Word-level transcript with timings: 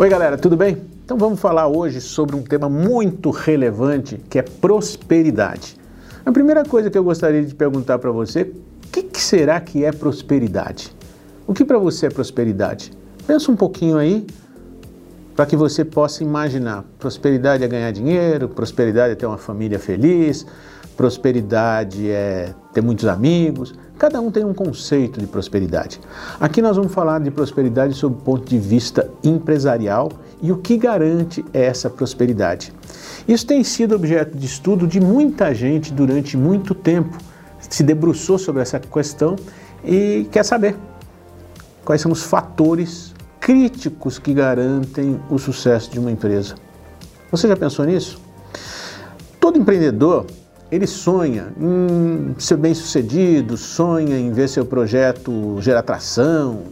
Oi, 0.00 0.08
galera, 0.08 0.38
tudo 0.38 0.56
bem? 0.56 0.78
Então 1.04 1.18
vamos 1.18 1.38
falar 1.38 1.68
hoje 1.68 2.00
sobre 2.00 2.34
um 2.34 2.40
tema 2.40 2.70
muito 2.70 3.28
relevante 3.28 4.16
que 4.30 4.38
é 4.38 4.42
prosperidade. 4.42 5.76
A 6.24 6.32
primeira 6.32 6.64
coisa 6.64 6.88
que 6.88 6.96
eu 6.96 7.04
gostaria 7.04 7.44
de 7.44 7.54
perguntar 7.54 7.98
para 7.98 8.10
você, 8.10 8.50
o 8.82 8.88
que, 8.90 9.02
que, 9.02 9.20
será 9.20 9.60
que 9.60 9.84
é 9.84 9.92
prosperidade? 9.92 10.96
O 11.46 11.52
que 11.52 11.66
para 11.66 11.76
você 11.76 12.06
é 12.06 12.08
prosperidade? 12.08 12.92
Pensa 13.26 13.52
um 13.52 13.56
pouquinho 13.56 13.98
aí 13.98 14.26
para 15.36 15.44
que 15.44 15.54
você 15.54 15.84
possa 15.84 16.24
imaginar. 16.24 16.82
Prosperidade 16.98 17.62
é 17.62 17.68
ganhar 17.68 17.90
dinheiro, 17.90 18.48
prosperidade 18.48 19.12
é 19.12 19.16
ter 19.16 19.26
uma 19.26 19.36
família 19.36 19.78
feliz, 19.78 20.46
prosperidade 20.96 22.10
é 22.10 22.54
ter 22.72 22.80
muitos 22.80 23.04
amigos. 23.04 23.74
Cada 24.00 24.18
um 24.18 24.30
tem 24.30 24.42
um 24.42 24.54
conceito 24.54 25.20
de 25.20 25.26
prosperidade. 25.26 26.00
Aqui 26.40 26.62
nós 26.62 26.74
vamos 26.74 26.90
falar 26.90 27.20
de 27.20 27.30
prosperidade 27.30 27.92
sob 27.92 28.16
o 28.16 28.18
ponto 28.18 28.48
de 28.48 28.58
vista 28.58 29.10
empresarial 29.22 30.10
e 30.40 30.50
o 30.50 30.56
que 30.56 30.78
garante 30.78 31.44
essa 31.52 31.90
prosperidade. 31.90 32.72
Isso 33.28 33.46
tem 33.46 33.62
sido 33.62 33.94
objeto 33.94 34.38
de 34.38 34.46
estudo 34.46 34.86
de 34.86 34.98
muita 34.98 35.54
gente 35.54 35.92
durante 35.92 36.34
muito 36.34 36.74
tempo. 36.74 37.18
Se 37.68 37.82
debruçou 37.82 38.38
sobre 38.38 38.62
essa 38.62 38.80
questão 38.80 39.36
e 39.84 40.26
quer 40.32 40.46
saber 40.46 40.76
quais 41.84 42.00
são 42.00 42.10
os 42.10 42.22
fatores 42.22 43.14
críticos 43.38 44.18
que 44.18 44.32
garantem 44.32 45.20
o 45.28 45.38
sucesso 45.38 45.90
de 45.90 45.98
uma 45.98 46.10
empresa. 46.10 46.54
Você 47.30 47.46
já 47.46 47.54
pensou 47.54 47.84
nisso? 47.84 48.18
Todo 49.38 49.58
empreendedor 49.58 50.24
ele 50.70 50.86
sonha 50.86 51.52
em 51.58 52.34
ser 52.38 52.56
bem 52.56 52.74
sucedido, 52.74 53.56
sonha 53.56 54.18
em 54.18 54.32
ver 54.32 54.48
seu 54.48 54.64
projeto 54.64 55.56
gerar 55.60 55.80
atração, 55.80 56.62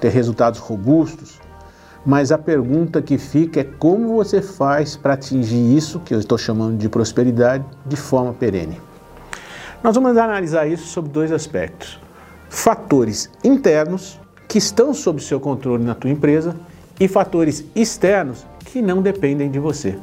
ter 0.00 0.10
resultados 0.10 0.60
robustos. 0.60 1.40
Mas 2.04 2.32
a 2.32 2.38
pergunta 2.38 3.00
que 3.00 3.16
fica 3.18 3.60
é 3.60 3.64
como 3.64 4.16
você 4.16 4.42
faz 4.42 4.96
para 4.96 5.14
atingir 5.14 5.76
isso, 5.76 6.00
que 6.00 6.14
eu 6.14 6.18
estou 6.18 6.36
chamando 6.36 6.76
de 6.76 6.88
prosperidade, 6.88 7.64
de 7.86 7.96
forma 7.96 8.32
perene. 8.32 8.80
Nós 9.82 9.94
vamos 9.94 10.16
analisar 10.16 10.66
isso 10.66 10.86
sob 10.86 11.08
dois 11.08 11.30
aspectos: 11.30 12.00
fatores 12.48 13.30
internos, 13.44 14.20
que 14.48 14.58
estão 14.58 14.92
sob 14.92 15.22
seu 15.22 15.38
controle 15.38 15.84
na 15.84 15.94
tua 15.94 16.10
empresa, 16.10 16.56
e 16.98 17.08
fatores 17.08 17.64
externos 17.74 18.46
que 18.64 18.82
não 18.82 19.02
dependem 19.02 19.50
de 19.50 19.58
você. 19.58 19.96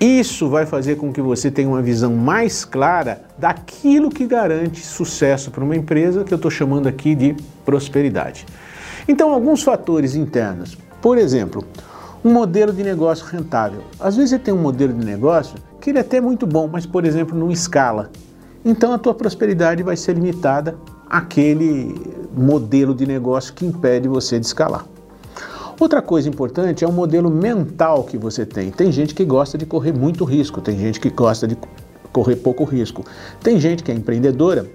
Isso 0.00 0.48
vai 0.48 0.64
fazer 0.64 0.96
com 0.96 1.12
que 1.12 1.20
você 1.20 1.50
tenha 1.50 1.68
uma 1.68 1.82
visão 1.82 2.14
mais 2.14 2.64
clara 2.64 3.22
daquilo 3.36 4.10
que 4.10 4.26
garante 4.26 4.84
sucesso 4.84 5.50
para 5.50 5.64
uma 5.64 5.74
empresa, 5.74 6.22
que 6.22 6.32
eu 6.32 6.36
estou 6.36 6.50
chamando 6.50 6.86
aqui 6.86 7.16
de 7.16 7.34
prosperidade. 7.64 8.46
Então, 9.08 9.32
alguns 9.32 9.62
fatores 9.62 10.14
internos. 10.14 10.78
Por 11.02 11.18
exemplo, 11.18 11.64
um 12.24 12.32
modelo 12.32 12.72
de 12.72 12.84
negócio 12.84 13.26
rentável. 13.26 13.82
Às 13.98 14.16
vezes 14.16 14.30
você 14.30 14.38
tem 14.38 14.54
um 14.54 14.62
modelo 14.62 14.92
de 14.92 15.04
negócio 15.04 15.56
que 15.80 15.90
ele 15.90 15.98
é 15.98 16.02
até 16.02 16.20
muito 16.20 16.46
bom, 16.46 16.68
mas, 16.70 16.86
por 16.86 17.04
exemplo, 17.04 17.36
não 17.36 17.50
escala. 17.50 18.10
Então 18.64 18.92
a 18.92 18.98
tua 18.98 19.14
prosperidade 19.14 19.82
vai 19.82 19.96
ser 19.96 20.14
limitada 20.14 20.76
àquele 21.08 21.94
modelo 22.36 22.94
de 22.94 23.06
negócio 23.06 23.54
que 23.54 23.64
impede 23.64 24.06
você 24.08 24.38
de 24.38 24.46
escalar. 24.46 24.84
Outra 25.80 26.02
coisa 26.02 26.28
importante 26.28 26.84
é 26.84 26.88
o 26.88 26.92
modelo 26.92 27.30
mental 27.30 28.02
que 28.02 28.18
você 28.18 28.44
tem. 28.44 28.70
Tem 28.70 28.90
gente 28.90 29.14
que 29.14 29.24
gosta 29.24 29.56
de 29.56 29.64
correr 29.64 29.92
muito 29.92 30.24
risco, 30.24 30.60
tem 30.60 30.76
gente 30.76 30.98
que 30.98 31.08
gosta 31.08 31.46
de 31.46 31.56
correr 32.12 32.34
pouco 32.34 32.64
risco. 32.64 33.04
Tem 33.40 33.60
gente 33.60 33.84
que 33.84 33.92
é 33.92 33.94
empreendedora 33.94 34.66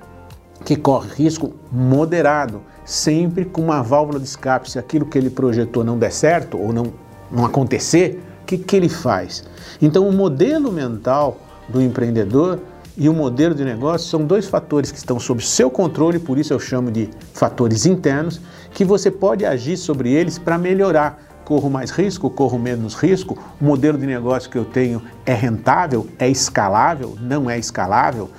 que 0.63 0.77
corre 0.77 1.09
risco 1.13 1.53
moderado, 1.69 2.61
sempre 2.85 3.43
com 3.43 3.61
uma 3.61 3.83
válvula 3.83 4.17
de 4.17 4.25
escape. 4.25 4.71
Se 4.71 4.79
aquilo 4.79 5.05
que 5.05 5.17
ele 5.17 5.29
projetou 5.29 5.83
não 5.83 5.99
der 5.99 6.11
certo 6.11 6.57
ou 6.57 6.71
não, 6.71 6.93
não 7.29 7.45
acontecer, 7.45 8.23
o 8.41 8.45
que, 8.45 8.57
que 8.57 8.73
ele 8.73 8.87
faz? 8.87 9.43
Então, 9.81 10.07
o 10.07 10.13
modelo 10.13 10.71
mental 10.71 11.37
do 11.67 11.81
empreendedor 11.81 12.59
e 12.95 13.09
o 13.09 13.13
modelo 13.13 13.55
de 13.55 13.63
negócio 13.63 14.08
são 14.08 14.23
dois 14.23 14.48
fatores 14.48 14.92
que 14.92 14.98
estão 14.98 15.20
sob 15.20 15.43
seu 15.43 15.70
controle, 15.70 16.20
por 16.20 16.37
isso 16.37 16.54
eu 16.54 16.59
chamo 16.59 16.92
de 16.92 17.09
fatores 17.33 17.86
internos, 17.86 18.39
que 18.71 18.86
você 18.86 19.09
pode 19.09 19.45
agir 19.45 19.77
sobre 19.77 20.11
eles 20.11 20.37
para 20.37 20.58
melhorar. 20.58 21.21
Corro 21.43 21.70
mais 21.70 21.92
risco, 21.92 22.30
corro 22.30 22.58
menos 22.58 22.93
risco, 22.93 23.37
o 23.59 23.65
modelo 23.65 23.98
de 23.98 24.05
negócio 24.05 24.49
que 24.49 24.58
eu 24.58 24.64
tenho 24.64 25.02
é 25.26 25.33
rentável, 25.33 26.08
é 26.17 26.30
escalável, 26.30 27.17
não 27.20 27.49
é 27.49 27.59
escalável, 27.59 28.30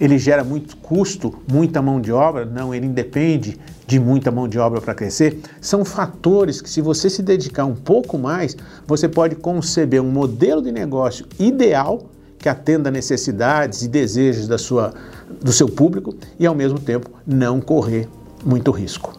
ele 0.00 0.18
gera 0.18 0.44
muito 0.44 0.76
custo, 0.76 1.34
muita 1.50 1.82
mão 1.82 2.00
de 2.00 2.12
obra, 2.12 2.44
não, 2.44 2.74
ele 2.74 2.86
independe 2.86 3.58
de 3.86 3.98
muita 3.98 4.30
mão 4.30 4.46
de 4.46 4.58
obra 4.58 4.80
para 4.80 4.94
crescer. 4.94 5.40
São 5.60 5.84
fatores 5.84 6.60
que, 6.60 6.70
se 6.70 6.80
você 6.80 7.10
se 7.10 7.22
dedicar 7.22 7.64
um 7.64 7.74
pouco 7.74 8.16
mais, 8.16 8.56
você 8.86 9.08
pode 9.08 9.34
conceber 9.36 10.00
um 10.00 10.10
modelo 10.10 10.62
de 10.62 10.70
negócio 10.70 11.26
ideal 11.38 12.10
que 12.42 12.48
atenda 12.48 12.90
necessidades 12.90 13.82
e 13.82 13.88
desejos 13.88 14.48
da 14.48 14.58
sua, 14.58 14.92
do 15.40 15.52
seu 15.52 15.68
público 15.68 16.14
e, 16.38 16.44
ao 16.44 16.54
mesmo 16.54 16.78
tempo, 16.78 17.08
não 17.24 17.60
correr 17.60 18.08
muito 18.44 18.72
risco. 18.72 19.16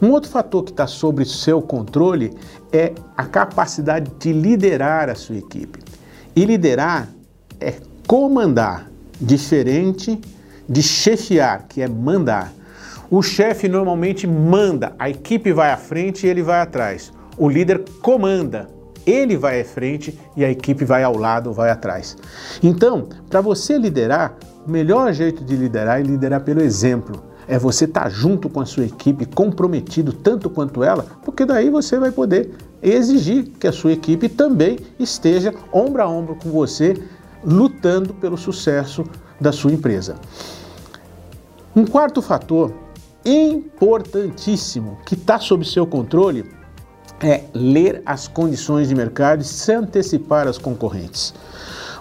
Um 0.00 0.10
outro 0.10 0.30
fator 0.30 0.62
que 0.64 0.70
está 0.70 0.86
sobre 0.86 1.24
seu 1.24 1.60
controle 1.60 2.32
é 2.72 2.92
a 3.16 3.24
capacidade 3.24 4.10
de 4.18 4.32
liderar 4.32 5.10
a 5.10 5.14
sua 5.14 5.36
equipe. 5.36 5.80
E 6.34 6.44
liderar 6.44 7.08
é 7.60 7.74
comandar, 8.06 8.90
diferente 9.20 10.20
de 10.68 10.82
chefiar, 10.82 11.66
que 11.68 11.82
é 11.82 11.88
mandar. 11.88 12.52
O 13.10 13.22
chefe 13.22 13.68
normalmente 13.68 14.26
manda, 14.26 14.94
a 14.98 15.10
equipe 15.10 15.52
vai 15.52 15.70
à 15.70 15.76
frente 15.76 16.26
e 16.26 16.30
ele 16.30 16.42
vai 16.42 16.60
atrás. 16.60 17.12
O 17.36 17.48
líder 17.48 17.84
comanda, 18.00 18.68
ele 19.06 19.36
vai 19.36 19.60
à 19.60 19.64
frente 19.64 20.18
e 20.36 20.44
a 20.44 20.50
equipe 20.50 20.84
vai 20.84 21.02
ao 21.02 21.16
lado, 21.16 21.52
vai 21.52 21.70
atrás. 21.70 22.16
Então, 22.62 23.08
para 23.28 23.40
você 23.40 23.78
liderar, 23.78 24.36
o 24.66 24.70
melhor 24.70 25.12
jeito 25.12 25.44
de 25.44 25.56
liderar 25.56 26.00
é 26.00 26.02
liderar 26.02 26.42
pelo 26.42 26.60
exemplo. 26.60 27.22
É 27.48 27.58
você 27.58 27.84
estar 27.84 28.04
tá 28.04 28.08
junto 28.08 28.48
com 28.48 28.60
a 28.60 28.66
sua 28.66 28.84
equipe, 28.84 29.26
comprometido 29.26 30.12
tanto 30.12 30.48
quanto 30.48 30.84
ela, 30.84 31.04
porque 31.24 31.44
daí 31.44 31.70
você 31.70 31.98
vai 31.98 32.12
poder 32.12 32.54
exigir 32.80 33.44
que 33.58 33.66
a 33.66 33.72
sua 33.72 33.92
equipe 33.92 34.28
também 34.28 34.78
esteja 34.98 35.52
ombro 35.72 36.02
a 36.02 36.08
ombro 36.08 36.36
com 36.36 36.50
você, 36.50 36.94
lutando 37.44 38.14
pelo 38.14 38.36
sucesso 38.36 39.04
da 39.40 39.50
sua 39.50 39.72
empresa. 39.72 40.16
Um 41.74 41.84
quarto 41.84 42.22
fator 42.22 42.72
importantíssimo 43.24 44.98
que 45.06 45.14
está 45.14 45.38
sob 45.38 45.64
seu 45.64 45.86
controle 45.86 46.44
é 47.22 47.44
ler 47.54 48.02
as 48.04 48.26
condições 48.26 48.88
de 48.88 48.94
mercado 48.94 49.42
e 49.42 49.44
se 49.44 49.72
antecipar 49.72 50.48
às 50.48 50.58
concorrentes. 50.58 51.32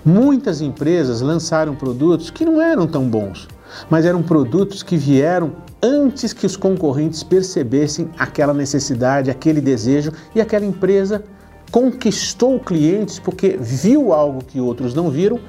Muitas 0.03 0.61
empresas 0.61 1.21
lançaram 1.21 1.75
produtos 1.75 2.31
que 2.31 2.43
não 2.43 2.59
eram 2.59 2.87
tão 2.87 3.07
bons, 3.07 3.47
mas 3.87 4.03
eram 4.03 4.23
produtos 4.23 4.81
que 4.81 4.97
vieram 4.97 5.55
antes 5.81 6.33
que 6.33 6.45
os 6.45 6.57
concorrentes 6.57 7.21
percebessem 7.21 8.09
aquela 8.17 8.53
necessidade, 8.53 9.29
aquele 9.29 9.61
desejo 9.61 10.11
e 10.33 10.41
aquela 10.41 10.65
empresa 10.65 11.23
conquistou 11.71 12.59
clientes 12.59 13.19
porque 13.19 13.57
viu 13.59 14.11
algo 14.11 14.43
que 14.43 14.59
outros 14.59 14.93
não 14.95 15.09
viram, 15.09 15.39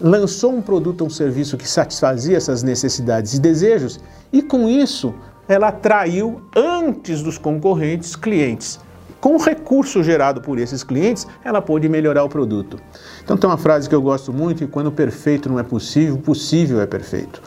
lançou 0.00 0.52
um 0.54 0.62
produto 0.62 1.02
ou 1.02 1.08
um 1.08 1.10
serviço 1.10 1.56
que 1.56 1.68
satisfazia 1.68 2.36
essas 2.36 2.62
necessidades 2.62 3.34
e 3.34 3.40
desejos 3.40 3.98
e 4.32 4.42
com 4.42 4.68
isso 4.68 5.12
ela 5.48 5.68
atraiu 5.68 6.40
antes 6.56 7.20
dos 7.20 7.36
concorrentes 7.36 8.14
clientes. 8.14 8.78
Com 9.22 9.36
o 9.36 9.38
recurso 9.38 10.02
gerado 10.02 10.40
por 10.40 10.58
esses 10.58 10.82
clientes, 10.82 11.28
ela 11.44 11.62
pôde 11.62 11.88
melhorar 11.88 12.24
o 12.24 12.28
produto. 12.28 12.76
Então 13.22 13.36
tem 13.36 13.48
uma 13.48 13.56
frase 13.56 13.88
que 13.88 13.94
eu 13.94 14.02
gosto 14.02 14.32
muito, 14.32 14.64
e 14.64 14.66
quando 14.66 14.88
o 14.88 14.92
perfeito 14.92 15.48
não 15.48 15.60
é 15.60 15.62
possível, 15.62 16.18
possível 16.18 16.80
é 16.80 16.86
perfeito. 16.86 17.40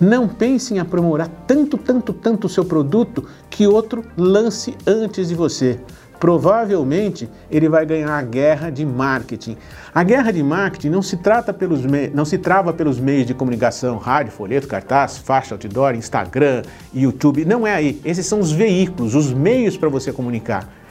Não 0.00 0.28
pense 0.28 0.72
em 0.72 0.78
aprimorar 0.78 1.28
tanto, 1.44 1.76
tanto, 1.76 2.12
tanto 2.12 2.46
o 2.46 2.48
seu 2.48 2.64
produto 2.64 3.24
que 3.50 3.66
outro 3.66 4.04
lance 4.16 4.76
antes 4.86 5.26
de 5.26 5.34
você 5.34 5.80
provavelmente 6.20 7.28
ele 7.50 7.68
vai 7.68 7.84
ganhar 7.84 8.16
a 8.16 8.22
guerra 8.22 8.70
de 8.70 8.86
marketing. 8.86 9.56
A 9.92 10.04
guerra 10.04 10.30
de 10.30 10.42
marketing 10.44 10.90
não 10.90 11.02
se 11.02 11.16
trata 11.16 11.52
pelos 11.52 11.82
não 12.14 12.24
se 12.24 12.38
trava 12.38 12.72
pelos 12.72 13.00
meios 13.00 13.26
de 13.26 13.34
comunicação, 13.34 13.98
rádio, 13.98 14.32
folheto, 14.32 14.68
cartaz, 14.68 15.18
faixa, 15.18 15.54
outdoor, 15.54 15.94
Instagram, 15.94 16.62
YouTube. 16.94 17.44
Não 17.44 17.66
é 17.66 17.74
aí. 17.74 18.00
Esses 18.02 18.24
são 18.26 18.38
os 18.38 18.52
veículos, 18.52 19.14
os 19.14 19.32
meios 19.32 19.76
para 19.76 19.90
você 19.90 20.10
comunicar. 20.12 20.85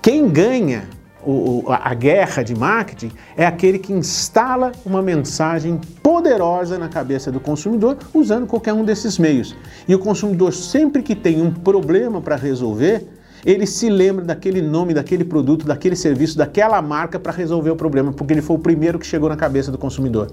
Quem 0.00 0.28
ganha 0.28 0.88
o, 1.24 1.64
a 1.68 1.92
guerra 1.92 2.42
de 2.42 2.54
marketing 2.54 3.10
é 3.36 3.44
aquele 3.44 3.78
que 3.78 3.92
instala 3.92 4.72
uma 4.86 5.02
mensagem 5.02 5.78
poderosa 6.02 6.78
na 6.78 6.88
cabeça 6.88 7.30
do 7.30 7.40
consumidor 7.40 7.98
usando 8.14 8.46
qualquer 8.46 8.72
um 8.72 8.84
desses 8.84 9.18
meios. 9.18 9.54
E 9.86 9.94
o 9.94 9.98
consumidor, 9.98 10.52
sempre 10.52 11.02
que 11.02 11.14
tem 11.14 11.42
um 11.42 11.52
problema 11.52 12.20
para 12.20 12.36
resolver, 12.36 13.06
ele 13.44 13.66
se 13.66 13.88
lembra 13.88 14.24
daquele 14.24 14.60
nome, 14.60 14.94
daquele 14.94 15.24
produto, 15.24 15.66
daquele 15.66 15.96
serviço, 15.96 16.36
daquela 16.36 16.80
marca 16.82 17.18
para 17.18 17.32
resolver 17.32 17.70
o 17.70 17.76
problema, 17.76 18.12
porque 18.12 18.32
ele 18.32 18.42
foi 18.42 18.56
o 18.56 18.58
primeiro 18.58 18.98
que 18.98 19.06
chegou 19.06 19.28
na 19.28 19.36
cabeça 19.36 19.70
do 19.70 19.78
consumidor. 19.78 20.30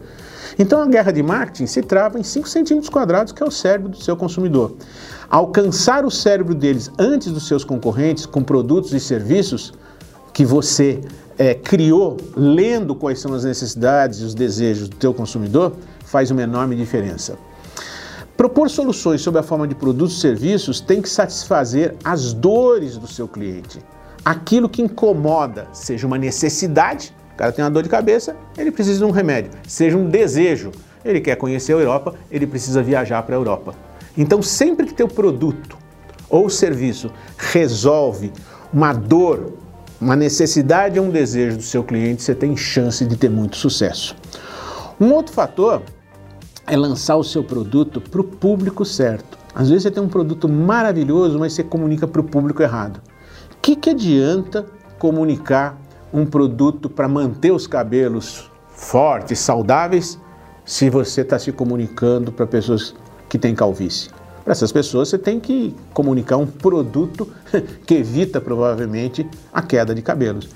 Então 0.57 0.81
a 0.81 0.88
guerra 0.88 1.12
de 1.12 1.22
marketing 1.22 1.68
se 1.68 1.81
trava 1.81 2.19
em 2.19 2.24
5 2.24 2.48
centímetros 2.48 2.90
quadrados, 2.90 3.34
que 3.34 3.44
é 3.44 3.46
o 3.46 3.52
cérebro 3.52 3.90
do 3.90 3.98
seu 3.98 4.16
consumidor. 4.16 4.75
Alcançar 5.30 6.06
o 6.06 6.12
cérebro 6.12 6.54
deles 6.54 6.90
antes 6.98 7.31
dos 7.31 7.48
seus 7.48 7.63
concorrentes 7.63 8.25
com 8.25 8.44
produtos 8.44 8.94
e 8.94 9.00
serviços 9.00 9.74
que 10.34 10.46
você 10.46 11.02
é, 11.38 11.54
criou 11.54 12.18
lendo 12.36 12.96
quais 12.96 13.19
são 13.19 13.34
as 13.34 13.44
necessidades 13.44 14.19
e 14.19 14.24
os 14.24 14.34
desejos 14.34 14.88
do 14.88 14.96
teu 14.96 15.13
consumidor 15.13 15.74
faz 16.06 16.31
uma 16.31 16.42
enorme 16.42 16.75
diferença. 16.75 17.38
Propor 18.37 18.69
soluções 18.69 19.21
sob 19.21 19.39
a 19.39 19.43
forma 19.43 19.65
de 19.65 19.73
produtos 19.73 20.17
e 20.17 20.19
serviços 20.19 20.81
tem 20.81 21.01
que 21.01 21.07
satisfazer 21.07 21.95
as 22.03 22.33
dores 22.33 22.97
do 22.97 23.07
seu 23.07 23.29
cliente. 23.29 23.79
Aquilo 24.25 24.67
que 24.67 24.81
incomoda, 24.81 25.67
seja 25.71 26.05
uma 26.05 26.17
necessidade, 26.17 27.13
o 27.33 27.37
cara 27.37 27.53
tem 27.53 27.63
uma 27.63 27.71
dor 27.71 27.83
de 27.83 27.87
cabeça, 27.87 28.35
ele 28.57 28.71
precisa 28.71 28.99
de 28.99 29.05
um 29.05 29.11
remédio, 29.11 29.51
seja 29.65 29.97
um 29.97 30.09
desejo, 30.09 30.71
ele 31.03 31.21
quer 31.21 31.37
conhecer 31.37 31.73
a 31.73 31.77
Europa, 31.77 32.13
ele 32.29 32.45
precisa 32.45 32.83
viajar 32.83 33.23
para 33.23 33.35
a 33.35 33.39
Europa. 33.39 33.73
Então, 34.17 34.41
sempre 34.41 34.85
que 34.87 34.93
teu 34.93 35.07
produto 35.07 35.77
ou 36.29 36.49
serviço 36.49 37.11
resolve 37.37 38.33
uma 38.73 38.91
dor, 38.91 39.53
uma 40.01 40.15
necessidade 40.15 40.99
ou 40.99 41.05
um 41.05 41.09
desejo 41.09 41.57
do 41.57 41.63
seu 41.63 41.83
cliente, 41.83 42.21
você 42.21 42.35
tem 42.35 42.57
chance 42.57 43.05
de 43.05 43.15
ter 43.15 43.29
muito 43.29 43.55
sucesso. 43.55 44.13
Um 44.99 45.13
outro 45.13 45.33
fator 45.33 45.81
é 46.67 46.75
lançar 46.75 47.15
o 47.15 47.23
seu 47.23 47.44
produto 47.44 48.01
para 48.01 48.21
o 48.21 48.23
público 48.23 48.83
certo. 48.83 49.38
Às 49.53 49.69
vezes 49.69 49.83
você 49.83 49.91
tem 49.91 50.03
um 50.03 50.09
produto 50.09 50.50
maravilhoso, 50.50 51.39
mas 51.39 51.53
você 51.53 51.63
comunica 51.63 52.07
para 52.07 52.21
o 52.21 52.23
público 52.23 52.62
errado. 52.62 53.01
O 53.53 53.57
que, 53.62 53.75
que 53.75 53.89
adianta 53.89 54.65
comunicar 55.00 55.79
um 56.13 56.25
produto 56.25 56.89
para 56.89 57.07
manter 57.07 57.51
os 57.51 57.67
cabelos 57.67 58.50
fortes, 58.69 59.39
saudáveis, 59.39 60.19
se 60.65 60.89
você 60.89 61.21
está 61.21 61.39
se 61.39 61.51
comunicando 61.51 62.31
para 62.31 62.45
pessoas 62.45 62.94
que 63.29 63.38
têm 63.38 63.56
calvície? 63.56 64.09
Para 64.44 64.51
essas 64.51 64.71
pessoas 64.71 65.09
você 65.09 65.18
tem 65.18 65.39
que 65.39 65.75
comunicar 65.94 66.38
um 66.38 66.45
produto 66.45 67.27
que 67.85 67.95
evita 67.95 68.41
provavelmente 68.41 69.27
a 69.51 69.61
queda 69.61 69.95
de 69.95 70.01
cabelos. 70.01 70.50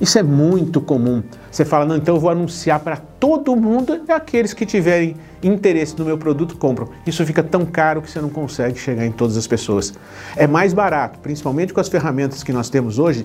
Isso 0.00 0.18
é 0.18 0.22
muito 0.22 0.80
comum. 0.80 1.22
Você 1.50 1.64
fala, 1.64 1.84
não, 1.86 1.96
então 1.96 2.14
eu 2.14 2.20
vou 2.20 2.30
anunciar 2.30 2.80
para 2.80 2.96
todo 2.96 3.56
mundo 3.56 4.00
e 4.06 4.12
aqueles 4.12 4.52
que 4.52 4.66
tiverem 4.66 5.16
interesse 5.42 5.98
no 5.98 6.04
meu 6.04 6.18
produto 6.18 6.56
compram. 6.56 6.88
Isso 7.06 7.24
fica 7.24 7.42
tão 7.42 7.64
caro 7.64 8.02
que 8.02 8.10
você 8.10 8.20
não 8.20 8.28
consegue 8.28 8.78
chegar 8.78 9.06
em 9.06 9.12
todas 9.12 9.36
as 9.36 9.46
pessoas. 9.46 9.94
É 10.36 10.46
mais 10.46 10.72
barato, 10.72 11.18
principalmente 11.20 11.72
com 11.72 11.80
as 11.80 11.88
ferramentas 11.88 12.42
que 12.42 12.52
nós 12.52 12.68
temos 12.68 12.98
hoje, 12.98 13.24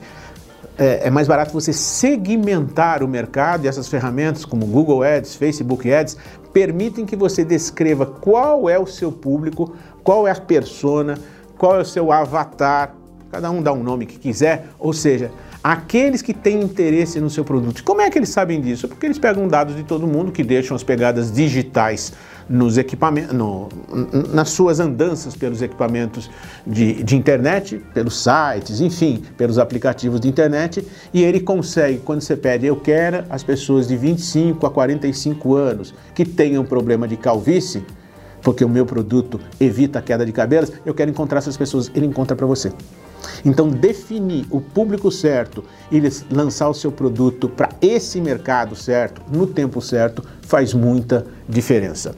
é, 0.77 1.07
é 1.07 1.09
mais 1.09 1.27
barato 1.27 1.51
você 1.51 1.73
segmentar 1.73 3.03
o 3.03 3.07
mercado 3.07 3.65
e 3.65 3.67
essas 3.67 3.87
ferramentas 3.87 4.45
como 4.45 4.65
Google 4.65 5.03
Ads, 5.03 5.35
Facebook 5.35 5.91
Ads 5.91 6.17
permitem 6.53 7.05
que 7.05 7.15
você 7.15 7.43
descreva 7.43 8.05
qual 8.05 8.69
é 8.69 8.79
o 8.79 8.87
seu 8.87 9.11
público, 9.11 9.75
qual 10.03 10.27
é 10.27 10.31
a 10.31 10.35
persona, 10.35 11.17
qual 11.57 11.75
é 11.75 11.81
o 11.81 11.85
seu 11.85 12.11
avatar, 12.11 12.95
cada 13.31 13.49
um 13.51 13.61
dá 13.61 13.71
um 13.71 13.83
nome 13.83 14.05
que 14.05 14.17
quiser, 14.17 14.67
ou 14.79 14.91
seja, 14.91 15.31
aqueles 15.63 16.21
que 16.21 16.33
têm 16.33 16.61
interesse 16.61 17.19
no 17.19 17.29
seu 17.29 17.43
produto. 17.43 17.83
Como 17.83 18.01
é 18.01 18.09
que 18.09 18.17
eles 18.17 18.29
sabem 18.29 18.59
disso? 18.59 18.87
Porque 18.87 19.05
eles 19.05 19.19
pegam 19.19 19.47
dados 19.47 19.75
de 19.75 19.83
todo 19.83 20.07
mundo 20.07 20.31
que 20.31 20.43
deixam 20.43 20.75
as 20.75 20.83
pegadas 20.83 21.31
digitais 21.31 22.13
nos 22.49 22.77
equipamentos, 22.77 23.33
no, 23.33 23.69
nas 24.33 24.49
suas 24.49 24.79
andanças 24.79 25.35
pelos 25.35 25.61
equipamentos 25.61 26.29
de, 26.65 27.01
de 27.03 27.15
internet, 27.15 27.81
pelos 27.93 28.21
sites, 28.21 28.81
enfim, 28.81 29.23
pelos 29.37 29.57
aplicativos 29.57 30.19
de 30.19 30.27
internet, 30.27 30.85
e 31.13 31.23
ele 31.23 31.39
consegue, 31.39 31.99
quando 31.99 32.21
você 32.21 32.35
pede, 32.35 32.65
eu 32.65 32.75
quero 32.75 33.23
as 33.29 33.43
pessoas 33.43 33.87
de 33.87 33.95
25 33.95 34.65
a 34.65 34.71
45 34.71 35.55
anos 35.55 35.93
que 36.13 36.25
tenham 36.25 36.65
problema 36.65 37.07
de 37.07 37.15
calvície, 37.15 37.85
porque 38.41 38.65
o 38.65 38.69
meu 38.69 38.85
produto 38.85 39.39
evita 39.59 39.99
a 39.99 40.01
queda 40.01 40.25
de 40.25 40.31
cabelos, 40.31 40.71
eu 40.85 40.93
quero 40.93 41.11
encontrar 41.11 41.37
essas 41.37 41.55
pessoas, 41.55 41.91
ele 41.93 42.07
encontra 42.07 42.35
para 42.35 42.47
você. 42.47 42.71
Então, 43.45 43.69
definir 43.69 44.45
o 44.49 44.59
público 44.59 45.11
certo 45.11 45.63
e 45.91 46.01
lançar 46.31 46.69
o 46.69 46.73
seu 46.73 46.91
produto 46.91 47.47
para 47.49 47.69
esse 47.81 48.19
mercado 48.21 48.75
certo, 48.75 49.21
no 49.31 49.47
tempo 49.47 49.81
certo, 49.81 50.23
faz 50.41 50.73
muita 50.73 51.25
diferença. 51.47 52.15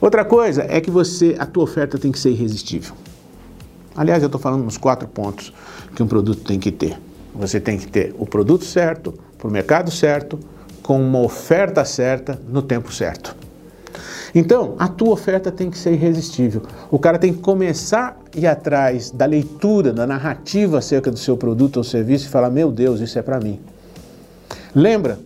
Outra 0.00 0.24
coisa 0.24 0.64
é 0.68 0.80
que 0.80 0.90
você, 0.90 1.34
a 1.38 1.46
tua 1.46 1.64
oferta 1.64 1.98
tem 1.98 2.12
que 2.12 2.18
ser 2.18 2.30
irresistível. 2.30 2.94
Aliás, 3.96 4.22
eu 4.22 4.26
estou 4.26 4.40
falando 4.40 4.62
nos 4.62 4.78
quatro 4.78 5.08
pontos 5.08 5.52
que 5.94 6.02
um 6.02 6.06
produto 6.06 6.44
tem 6.44 6.60
que 6.60 6.70
ter. 6.70 6.96
Você 7.34 7.58
tem 7.58 7.76
que 7.76 7.88
ter 7.88 8.14
o 8.16 8.24
produto 8.24 8.64
certo, 8.64 9.12
para 9.36 9.48
o 9.48 9.50
mercado 9.50 9.90
certo, 9.90 10.38
com 10.82 11.00
uma 11.00 11.20
oferta 11.20 11.84
certa, 11.84 12.40
no 12.48 12.62
tempo 12.62 12.92
certo. 12.92 13.34
Então, 14.34 14.74
a 14.78 14.88
tua 14.88 15.10
oferta 15.10 15.50
tem 15.50 15.70
que 15.70 15.78
ser 15.78 15.92
irresistível. 15.92 16.62
O 16.90 16.98
cara 16.98 17.18
tem 17.18 17.32
que 17.32 17.40
começar 17.40 18.16
a 18.34 18.38
ir 18.38 18.46
atrás 18.46 19.10
da 19.10 19.26
leitura, 19.26 19.92
da 19.92 20.06
narrativa 20.06 20.78
acerca 20.78 21.10
do 21.10 21.18
seu 21.18 21.36
produto 21.36 21.78
ou 21.78 21.84
serviço 21.84 22.26
e 22.26 22.28
falar: 22.28 22.50
meu 22.50 22.70
Deus, 22.70 23.00
isso 23.00 23.18
é 23.18 23.22
para 23.22 23.40
mim. 23.40 23.60
Lembra 24.74 25.18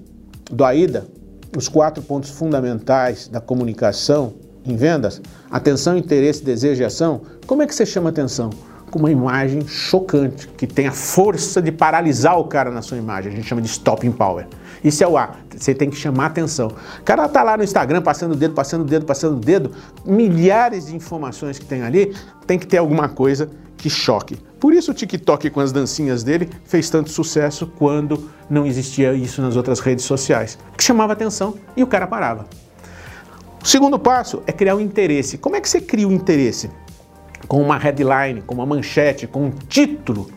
do 0.50 0.64
AIDA? 0.64 1.06
Os 1.56 1.68
quatro 1.68 2.02
pontos 2.02 2.30
fundamentais 2.30 3.28
da 3.28 3.40
comunicação 3.40 4.32
em 4.64 4.74
vendas? 4.74 5.20
Atenção, 5.50 5.98
interesse, 5.98 6.42
desejo 6.42 6.80
e 6.82 6.84
ação. 6.84 7.20
Como 7.46 7.62
é 7.62 7.66
que 7.66 7.74
você 7.74 7.84
chama 7.84 8.08
atenção? 8.08 8.50
com 8.92 8.98
uma 8.98 9.10
imagem 9.10 9.66
chocante, 9.66 10.46
que 10.48 10.66
tem 10.66 10.86
a 10.86 10.92
força 10.92 11.62
de 11.62 11.72
paralisar 11.72 12.38
o 12.38 12.44
cara 12.44 12.70
na 12.70 12.82
sua 12.82 12.98
imagem. 12.98 13.32
A 13.32 13.34
gente 13.34 13.48
chama 13.48 13.62
de 13.62 13.68
stopping 13.68 14.12
power. 14.12 14.46
Isso 14.82 15.02
é 15.04 15.08
o 15.08 15.16
A. 15.16 15.36
Você 15.56 15.74
tem 15.74 15.88
que 15.88 15.96
chamar 15.96 16.26
atenção. 16.26 16.68
O 17.00 17.02
cara 17.02 17.28
tá 17.28 17.42
lá 17.42 17.56
no 17.56 17.62
Instagram 17.62 18.02
passando 18.02 18.32
o 18.32 18.36
dedo, 18.36 18.54
passando 18.54 18.82
o 18.82 18.84
dedo, 18.84 19.04
passando 19.04 19.36
o 19.36 19.40
dedo, 19.40 19.72
milhares 20.04 20.86
de 20.86 20.96
informações 20.96 21.58
que 21.58 21.64
tem 21.64 21.82
ali, 21.82 22.14
tem 22.46 22.58
que 22.58 22.66
ter 22.66 22.78
alguma 22.78 23.08
coisa 23.08 23.50
que 23.76 23.88
choque. 23.88 24.36
Por 24.58 24.72
isso 24.72 24.90
o 24.90 24.94
TikTok 24.94 25.50
com 25.50 25.60
as 25.60 25.72
dancinhas 25.72 26.22
dele 26.22 26.48
fez 26.64 26.88
tanto 26.88 27.10
sucesso 27.10 27.66
quando 27.78 28.30
não 28.48 28.66
existia 28.66 29.12
isso 29.14 29.42
nas 29.42 29.56
outras 29.56 29.80
redes 29.80 30.04
sociais. 30.04 30.58
Que 30.76 30.84
chamava 30.84 31.12
atenção 31.12 31.54
e 31.76 31.82
o 31.82 31.86
cara 31.86 32.06
parava. 32.06 32.46
O 33.62 33.66
segundo 33.66 33.98
passo 33.98 34.42
é 34.46 34.52
criar 34.52 34.74
um 34.74 34.80
interesse. 34.80 35.38
Como 35.38 35.56
é 35.56 35.60
que 35.60 35.68
você 35.68 35.80
cria 35.80 36.06
o 36.06 36.10
um 36.10 36.14
interesse? 36.14 36.70
com 37.48 37.60
uma 37.60 37.76
headline, 37.78 38.42
com 38.42 38.54
uma 38.54 38.66
manchete, 38.66 39.26
com 39.26 39.46
um 39.46 39.50
título 39.50 40.30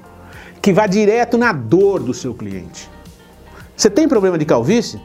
que 0.62 0.74
vá 0.74 0.88
direto 0.88 1.38
na 1.38 1.52
dor 1.52 2.02
do 2.02 2.14
seu 2.14 2.34
cliente. 2.34 2.90
Você 3.76 3.90
tem 3.90 4.08
problema 4.08 4.38
de 4.38 4.46
calvície? 4.46 5.02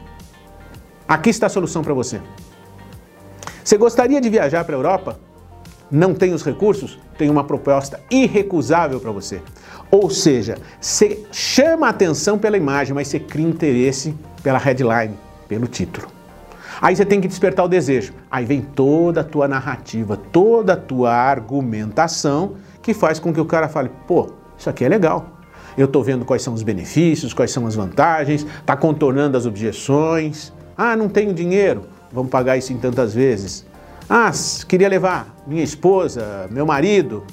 Aqui 1.07 1.29
está 1.29 1.47
a 1.47 1.49
solução 1.49 1.83
para 1.83 1.93
você. 1.93 2.21
Você 3.63 3.77
gostaria 3.77 4.21
de 4.21 4.29
viajar 4.29 4.63
para 4.63 4.75
a 4.75 4.77
Europa? 4.77 5.19
Não 5.91 6.13
tem 6.13 6.33
os 6.33 6.41
recursos? 6.41 6.97
Tem 7.17 7.29
uma 7.29 7.43
proposta 7.43 7.99
irrecusável 8.09 8.99
para 8.99 9.11
você. 9.11 9.41
Ou 9.91 10.09
seja, 10.09 10.57
você 10.79 11.25
chama 11.33 11.89
atenção 11.89 12.39
pela 12.39 12.55
imagem, 12.55 12.95
mas 12.95 13.09
você 13.09 13.19
cria 13.19 13.45
interesse 13.45 14.15
pela 14.41 14.57
headline, 14.57 15.15
pelo 15.49 15.67
título. 15.67 16.07
Aí 16.81 16.95
você 16.95 17.05
tem 17.05 17.19
que 17.19 17.27
despertar 17.27 17.65
o 17.65 17.67
desejo. 17.67 18.13
Aí 18.31 18.45
vem 18.45 18.61
toda 18.61 19.19
a 19.19 19.23
tua 19.23 19.49
narrativa, 19.49 20.15
toda 20.15 20.73
a 20.73 20.77
tua 20.77 21.11
argumentação 21.13 22.55
que 22.81 22.93
faz 22.93 23.19
com 23.19 23.33
que 23.33 23.41
o 23.41 23.45
cara 23.45 23.67
fale: 23.67 23.91
pô, 24.07 24.31
isso 24.57 24.69
aqui 24.69 24.85
é 24.85 24.89
legal. 24.89 25.40
Eu 25.77 25.85
estou 25.85 26.03
vendo 26.03 26.25
quais 26.25 26.41
são 26.41 26.53
os 26.53 26.63
benefícios, 26.63 27.33
quais 27.33 27.51
são 27.51 27.65
as 27.65 27.75
vantagens, 27.75 28.45
está 28.59 28.75
contornando 28.75 29.37
as 29.37 29.45
objeções. 29.45 30.51
Ah, 30.77 30.95
não 30.95 31.07
tenho 31.07 31.33
dinheiro, 31.33 31.83
vamos 32.11 32.31
pagar 32.31 32.57
isso 32.57 32.73
em 32.73 32.77
tantas 32.77 33.13
vezes. 33.13 33.65
Ah, 34.09 34.31
queria 34.67 34.89
levar 34.89 35.35
minha 35.47 35.63
esposa, 35.63 36.47
meu 36.51 36.65
marido, 36.65 37.23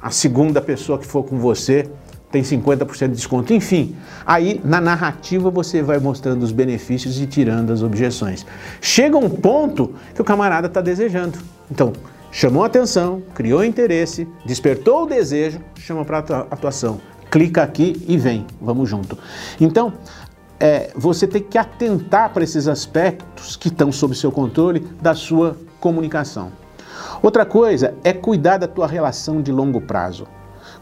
a 0.00 0.10
segunda 0.10 0.60
pessoa 0.60 0.98
que 0.98 1.06
for 1.06 1.24
com 1.24 1.38
você 1.38 1.88
tem 2.32 2.42
50% 2.42 3.08
de 3.08 3.14
desconto. 3.14 3.52
Enfim, 3.52 3.94
aí 4.26 4.60
na 4.64 4.80
narrativa 4.80 5.50
você 5.50 5.82
vai 5.82 5.98
mostrando 5.98 6.42
os 6.42 6.50
benefícios 6.50 7.20
e 7.20 7.26
tirando 7.26 7.72
as 7.72 7.82
objeções. 7.82 8.44
Chega 8.80 9.16
um 9.18 9.28
ponto 9.28 9.94
que 10.14 10.20
o 10.20 10.24
camarada 10.24 10.66
está 10.66 10.80
desejando. 10.80 11.38
Então, 11.70 11.92
chamou 12.30 12.64
atenção, 12.64 13.22
criou 13.34 13.62
interesse, 13.62 14.26
despertou 14.46 15.04
o 15.04 15.06
desejo, 15.06 15.60
chama 15.76 16.04
para 16.04 16.18
atuação. 16.18 17.00
Clica 17.32 17.62
aqui 17.62 18.04
e 18.06 18.18
vem, 18.18 18.46
vamos 18.60 18.90
junto. 18.90 19.16
Então, 19.58 19.94
é, 20.60 20.92
você 20.94 21.26
tem 21.26 21.42
que 21.42 21.56
atentar 21.56 22.30
para 22.30 22.44
esses 22.44 22.68
aspectos 22.68 23.56
que 23.56 23.68
estão 23.68 23.90
sob 23.90 24.14
seu 24.14 24.30
controle 24.30 24.80
da 25.00 25.14
sua 25.14 25.56
comunicação. 25.80 26.52
Outra 27.22 27.46
coisa 27.46 27.94
é 28.04 28.12
cuidar 28.12 28.58
da 28.58 28.68
tua 28.68 28.86
relação 28.86 29.40
de 29.40 29.50
longo 29.50 29.80
prazo. 29.80 30.26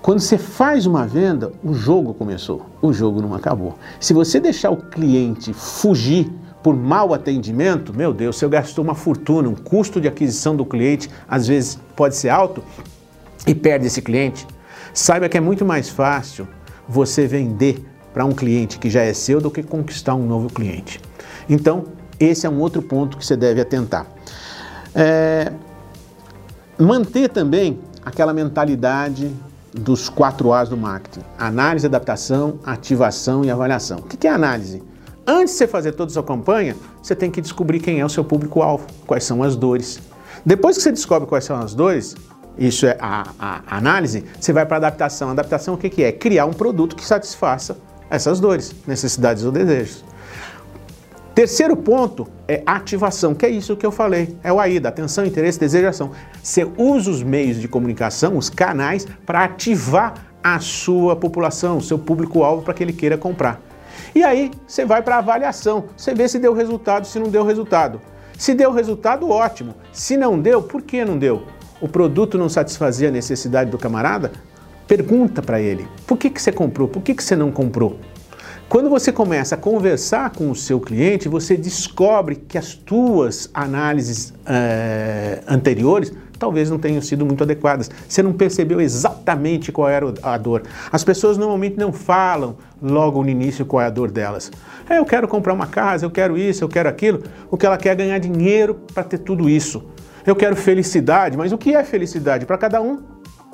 Quando 0.02 0.19
você 0.19 0.37
faz 0.37 0.87
uma 0.87 1.07
venda, 1.07 1.52
o 1.62 1.73
jogo 1.73 2.12
começou, 2.12 2.66
o 2.83 2.92
jogo 2.92 3.23
não 3.23 3.33
acabou. 3.33 3.78
Se 4.00 4.12
você 4.12 4.40
deixar 4.40 4.71
o 4.71 4.76
cliente 4.76 5.52
fugir 5.52 6.28
por 6.64 6.75
mau 6.75 7.14
atendimento, 7.14 7.95
meu 7.95 8.12
Deus, 8.12 8.37
você 8.37 8.49
gastou 8.49 8.83
uma 8.83 8.97
fortuna, 8.97 9.49
um 9.49 9.54
custo 9.54 10.00
de 10.00 10.09
aquisição 10.09 10.57
do 10.57 10.66
cliente, 10.66 11.09
às 11.28 11.47
vezes 11.47 11.78
pode 11.95 12.16
ser 12.16 12.30
alto, 12.30 12.61
e 13.47 13.54
perde 13.54 13.87
esse 13.87 14.02
cliente. 14.02 14.45
Saiba 14.92 15.28
que 15.28 15.37
é 15.37 15.40
muito 15.40 15.64
mais 15.64 15.88
fácil 15.88 16.47
você 16.88 17.26
vender 17.26 17.85
para 18.12 18.25
um 18.25 18.32
cliente 18.32 18.78
que 18.78 18.90
já 18.90 19.02
é 19.02 19.12
seu 19.12 19.40
do 19.40 19.50
que 19.50 19.62
conquistar 19.62 20.14
um 20.14 20.26
novo 20.26 20.49
cliente. 20.49 21.00
Então, 21.49 21.85
esse 22.18 22.47
é 22.47 22.50
um 22.50 22.59
outro 22.61 22.82
ponto 22.82 23.16
que 23.16 23.25
você 23.25 23.37
deve 23.37 23.61
atentar. 23.61 24.06
É, 24.94 25.52
manter 26.78 27.28
também 27.28 27.78
aquela 28.04 28.32
mentalidade 28.32 29.30
dos 29.73 30.09
quatro 30.09 30.52
A's 30.52 30.68
do 30.68 30.76
marketing: 30.76 31.25
análise, 31.38 31.87
adaptação, 31.87 32.59
ativação 32.64 33.44
e 33.44 33.50
avaliação. 33.50 33.99
O 33.99 34.02
que 34.02 34.26
é 34.26 34.30
análise? 34.30 34.82
Antes 35.26 35.52
de 35.52 35.59
você 35.59 35.66
fazer 35.66 35.92
toda 35.92 36.11
a 36.11 36.12
sua 36.12 36.25
campanha, 36.25 36.75
você 37.00 37.14
tem 37.14 37.30
que 37.30 37.40
descobrir 37.40 37.78
quem 37.78 38.00
é 38.00 38.04
o 38.04 38.09
seu 38.09 38.25
público-alvo, 38.25 38.87
quais 39.06 39.23
são 39.23 39.42
as 39.42 39.54
dores. 39.54 40.00
Depois 40.44 40.76
que 40.76 40.82
você 40.82 40.90
descobre 40.90 41.28
quais 41.28 41.44
são 41.44 41.56
as 41.56 41.75
dores, 41.75 42.16
isso 42.59 42.87
é 42.87 42.97
a, 43.00 43.28
a 43.38 43.76
análise, 43.76 44.25
você 44.38 44.52
vai 44.52 44.66
para 44.66 44.76
adaptação. 44.76 45.28
A 45.28 45.33
adaptação 45.33 45.75
o 45.75 45.78
que, 45.78 45.88
que 45.88 46.02
é? 46.02 46.12
Criar 46.12 46.47
um 46.47 46.52
produto 46.52 46.97
que 46.97 47.04
satisfaça 47.04 47.76
essas 48.11 48.40
dores, 48.40 48.75
necessidades 48.87 49.45
ou 49.45 49.52
desejos. 49.52 50.04
Terceiro 51.35 51.76
ponto 51.76 52.26
é 52.47 52.62
ativação, 52.66 53.35
que 53.35 53.47
é 53.47 53.49
isso 53.49 53.76
que 53.76 53.87
eu 53.87 53.92
falei. 53.92 54.37
É 54.42 54.52
o 54.52 54.59
AIDA, 54.59 54.88
atenção, 54.88 55.25
interesse, 55.25 55.59
desejo, 55.59 55.87
ação. 55.87 56.11
Você 56.42 56.69
usa 56.76 57.11
os 57.11 57.23
meios 57.23 57.59
de 57.59 57.69
comunicação, 57.69 58.37
os 58.37 58.50
canais, 58.50 59.07
para 59.25 59.45
ativar 59.45 60.14
a 60.42 60.59
sua 60.59 61.14
população, 61.14 61.78
o 61.78 61.83
seu 61.83 61.99
público-alvo 61.99 62.62
para 62.62 62.75
que 62.75 62.83
ele 62.83 62.92
queira 62.92 63.16
comprar. 63.16 63.61
E 64.14 64.23
aí 64.23 64.50
você 64.66 64.85
vai 64.85 65.02
para 65.02 65.16
a 65.16 65.19
avaliação, 65.19 65.85
você 65.97 66.12
vê 66.12 66.28
se 66.28 66.38
deu 66.38 66.52
resultado, 66.52 67.07
se 67.07 67.19
não 67.19 67.28
deu 67.28 67.45
resultado. 67.45 68.00
Se 68.37 68.54
deu 68.54 68.73
resultado, 68.73 69.28
ótimo. 69.28 69.75
Se 69.92 70.16
não 70.16 70.40
deu, 70.40 70.62
por 70.62 70.83
que 70.83 71.04
não 71.04 71.19
deu? 71.19 71.45
O 71.80 71.88
produto 71.88 72.37
não 72.37 72.49
satisfazia 72.49 73.08
a 73.08 73.10
necessidade 73.10 73.70
do 73.70 73.78
camarada? 73.78 74.32
Pergunta 74.87 75.40
para 75.40 75.60
ele: 75.60 75.88
por 76.06 76.18
que, 76.18 76.28
que 76.28 76.40
você 76.40 76.52
comprou? 76.52 76.87
Por 76.87 77.02
que, 77.02 77.14
que 77.14 77.25
você 77.25 77.34
não 77.34 77.50
comprou? 77.50 77.99
Quando 78.68 78.88
você 78.88 79.10
começa 79.10 79.56
a 79.56 79.58
conversar 79.58 80.30
com 80.30 80.50
o 80.50 80.54
seu 80.54 80.78
cliente, 80.78 81.28
você 81.28 81.56
descobre 81.56 82.37
que 82.37 82.56
as 82.56 82.75
tuas 82.75 83.50
análises 83.52 84.32
é, 84.46 85.42
anteriores 85.49 86.12
talvez 86.38 86.70
não 86.70 86.78
tenham 86.78 87.02
sido 87.02 87.26
muito 87.26 87.42
adequadas. 87.42 87.90
Você 88.08 88.22
não 88.22 88.32
percebeu 88.32 88.80
exatamente 88.80 89.70
qual 89.70 89.88
era 89.88 90.12
a 90.22 90.38
dor. 90.38 90.62
As 90.90 91.04
pessoas 91.04 91.37
normalmente 91.37 91.76
não 91.76 91.92
falam 91.92 92.56
logo 92.80 93.22
no 93.22 93.28
início 93.28 93.66
qual 93.66 93.82
é 93.82 93.87
a 93.87 93.90
dor 93.90 94.10
delas. 94.10 94.50
É, 94.88 94.99
eu 94.99 95.04
quero 95.04 95.28
comprar 95.28 95.52
uma 95.52 95.66
casa, 95.66 96.06
eu 96.06 96.10
quero 96.10 96.38
isso, 96.38 96.64
eu 96.64 96.68
quero 96.68 96.88
aquilo. 96.88 97.22
O 97.50 97.56
que 97.56 97.66
ela 97.66 97.76
quer 97.76 97.90
é 97.90 97.94
ganhar 97.94 98.18
dinheiro 98.18 98.75
para 98.94 99.04
ter 99.04 99.18
tudo 99.18 99.50
isso. 99.50 99.84
Eu 100.27 100.37
quero 100.37 100.57
felicidade, 100.57 101.37
mas 101.37 101.53
o 101.53 101.59
que 101.59 101.75
é 101.75 101.85
felicidade? 101.85 102.47
Para 102.47 102.59
cada 102.59 102.81
um 102.81 102.99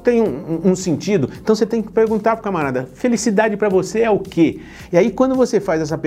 tem 0.06 0.22
um, 0.22 0.70
um, 0.70 0.76
sentido. 0.76 1.28
Então 1.42 1.52
você 1.52 1.66
tem 1.66 1.82
que 1.82 1.90
perguntar 1.90 2.36
para 2.36 2.40
o 2.40 2.44
camarada: 2.44 2.88
felicidade 2.94 3.56
para 3.56 3.68
você 3.68 4.02
é 4.02 4.10
o 4.10 4.20
quê? 4.20 4.60
E 4.92 4.96
aí, 4.96 5.10
quando 5.10 5.34
você 5.34 5.58
faz 5.58 5.80
essa 5.80 5.98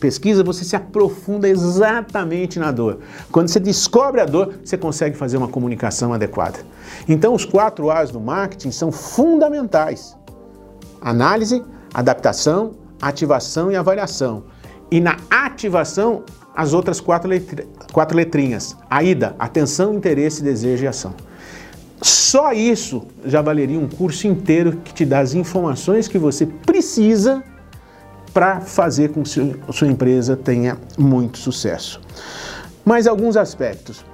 pesquisa, 0.00 0.42
você 0.42 0.64
se 0.64 0.74
aprofunda 0.74 1.48
exatamente 1.48 2.58
na 2.58 2.72
dor. 2.72 2.98
Quando 3.30 3.46
você 3.46 3.60
descobre 3.60 4.20
a 4.20 4.24
dor, 4.24 4.54
você 4.64 4.76
consegue 4.76 5.16
fazer 5.16 5.36
uma 5.36 5.46
comunicação 5.46 6.12
adequada. 6.12 6.58
Então, 7.08 7.32
os 7.32 7.44
quatro 7.44 7.92
A's 7.92 8.10
do 8.10 8.20
marketing 8.20 8.72
são 8.72 8.90
fundamentais: 8.90 10.16
análise, 11.00 11.62
adaptação, 11.92 12.72
ativação 13.00 13.70
e 13.70 13.76
avaliação. 13.76 14.46
E 14.90 15.00
na 15.00 15.16
ativação, 15.30 16.24
as 16.54 16.72
outras 16.72 17.00
quatro, 17.00 17.30
quatro 17.92 18.16
letrinhas: 18.16 18.76
AIDA, 18.88 19.34
atenção, 19.38 19.94
interesse, 19.94 20.42
desejo 20.42 20.84
e 20.84 20.86
ação. 20.86 21.14
Só 22.00 22.52
isso 22.52 23.06
já 23.24 23.40
valeria 23.40 23.78
um 23.78 23.88
curso 23.88 24.26
inteiro 24.26 24.78
que 24.84 24.92
te 24.92 25.04
dá 25.04 25.20
as 25.20 25.34
informações 25.34 26.06
que 26.06 26.18
você 26.18 26.44
precisa 26.46 27.42
para 28.32 28.60
fazer 28.60 29.10
com 29.10 29.22
que 29.22 29.30
sua 29.72 29.88
empresa 29.88 30.36
tenha 30.36 30.76
muito 30.98 31.38
sucesso. 31.38 32.00
Mais 32.84 33.06
alguns 33.06 33.36
aspectos. 33.36 34.04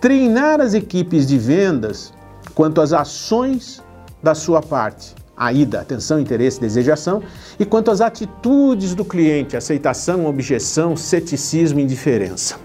Treinar 0.00 0.60
as 0.60 0.74
equipes 0.74 1.26
de 1.26 1.38
vendas 1.38 2.12
quanto 2.54 2.80
às 2.80 2.92
ações 2.92 3.82
da 4.22 4.34
sua 4.34 4.60
parte, 4.60 5.14
a 5.38 5.52
ida, 5.52 5.80
atenção, 5.80 6.18
interesse, 6.18 6.60
desejação, 6.60 7.22
e 7.58 7.64
quanto 7.64 7.90
às 7.90 8.00
atitudes 8.00 8.94
do 8.94 9.04
cliente, 9.04 9.56
aceitação, 9.56 10.26
objeção, 10.26 10.96
ceticismo 10.96 11.78
e 11.78 11.84
indiferença. 11.84 12.56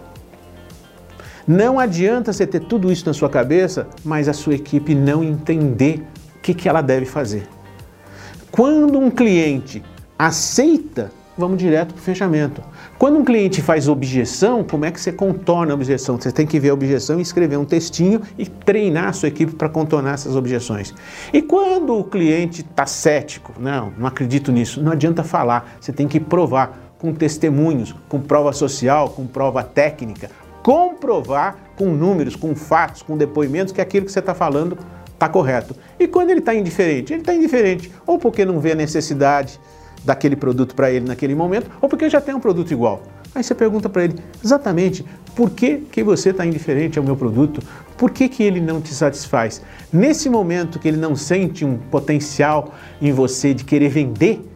Não 1.48 1.80
adianta 1.80 2.32
você 2.32 2.48
ter 2.48 2.62
tudo 2.62 2.92
isso 2.92 3.06
na 3.06 3.14
sua 3.14 3.30
cabeça, 3.30 3.88
mas 4.04 4.28
a 4.28 4.34
sua 4.34 4.56
equipe 4.56 4.96
não 4.96 5.24
entender 5.24 6.02
o 6.38 6.40
que, 6.40 6.54
que 6.54 6.68
ela 6.68 6.82
deve 6.82 7.06
fazer. 7.06 7.48
Quando 8.50 8.98
um 8.98 9.12
cliente 9.12 9.84
aceita, 10.18 11.12
vamos 11.38 11.58
direto 11.58 11.94
para 11.94 12.00
o 12.00 12.04
fechamento. 12.04 12.62
Quando 12.98 13.18
um 13.18 13.24
cliente 13.24 13.62
faz 13.62 13.88
objeção, 13.88 14.64
como 14.64 14.86
é 14.86 14.92
que 14.92 15.00
você 15.00 15.12
contorna 15.12 15.74
a 15.74 15.76
objeção? 15.76 16.20
Você 16.20 16.32
tem 16.32 16.46
que 16.46 16.60
ver 16.60 16.70
a 16.70 16.74
objeção 16.74 17.20
e 17.20 17.22
escrever 17.22 17.58
um 17.58 17.66
textinho 17.66 18.22
e 18.38 18.46
treinar 18.46 19.10
a 19.10 19.14
sua 19.14 19.30
equipe 19.30 19.54
para 19.56 19.70
contornar 19.70 20.14
essas 20.14 20.36
objeções. 20.36 20.94
E 21.32 21.42
quando 21.42 21.98
o 21.98 22.04
cliente 22.04 22.62
está 22.62 22.86
cético, 22.86 23.54
não, 23.60 23.92
não 23.98 24.08
acredito 24.08 24.52
nisso, 24.52 24.82
não 24.82 24.92
adianta 24.92 25.24
falar, 25.24 25.78
você 25.80 25.92
tem 25.92 26.08
que 26.08 26.20
provar 26.20 26.94
com 27.00 27.14
testemunhos, 27.14 27.94
com 28.08 28.22
prova 28.22 28.54
social, 28.54 29.10
com 29.10 29.28
prova 29.28 29.64
técnica, 29.64 30.30
comprovar 30.62 31.58
com 31.76 31.88
números, 31.88 32.36
com 32.36 32.56
fatos, 32.56 33.02
com 33.02 33.18
depoimentos 33.18 33.74
que 33.74 33.82
aquilo 33.82 34.06
que 34.06 34.12
você 34.12 34.20
está 34.20 34.34
falando 34.34 34.78
está 35.14 35.28
correto. 35.28 35.76
E 36.00 36.08
quando 36.08 36.30
ele 36.30 36.40
está 36.40 36.54
indiferente? 36.56 37.14
Ele 37.14 37.22
está 37.22 37.34
indiferente 37.34 37.92
ou 38.06 38.18
porque 38.18 38.46
não 38.46 38.60
vê 38.60 38.72
a 38.72 38.76
necessidade 38.76 39.60
daquele 40.04 40.36
produto 40.36 40.76
para 40.76 40.92
ele 40.92 41.06
naquele 41.06 41.36
momento, 41.36 41.70
ou 41.82 41.90
porque 41.90 42.10
já 42.10 42.20
tem 42.20 42.36
um 42.36 42.40
produto 42.40 42.72
igual. 42.72 43.04
Aí 43.36 43.44
você 43.44 43.56
pergunta 43.56 43.90
para 43.90 44.04
ele 44.04 44.16
exatamente 44.44 45.06
por 45.36 45.50
que, 45.50 45.78
que 45.92 46.04
você 46.04 46.30
está 46.30 46.46
indiferente 46.46 47.00
ao 47.00 47.06
meu 47.06 47.16
produto, 47.16 47.62
por 47.98 48.12
que, 48.12 48.30
que 48.30 48.44
ele 48.44 48.62
não 48.62 48.80
te 48.80 48.94
satisfaz. 48.94 49.62
Nesse 49.92 50.30
momento 50.30 50.78
que 50.78 50.88
ele 50.88 50.98
não 50.98 51.16
sente 51.16 51.66
um 51.66 51.78
potencial 51.78 52.74
em 53.02 53.12
você 53.12 53.54
de 53.54 53.64
querer 53.64 53.90
vender, 53.90 54.48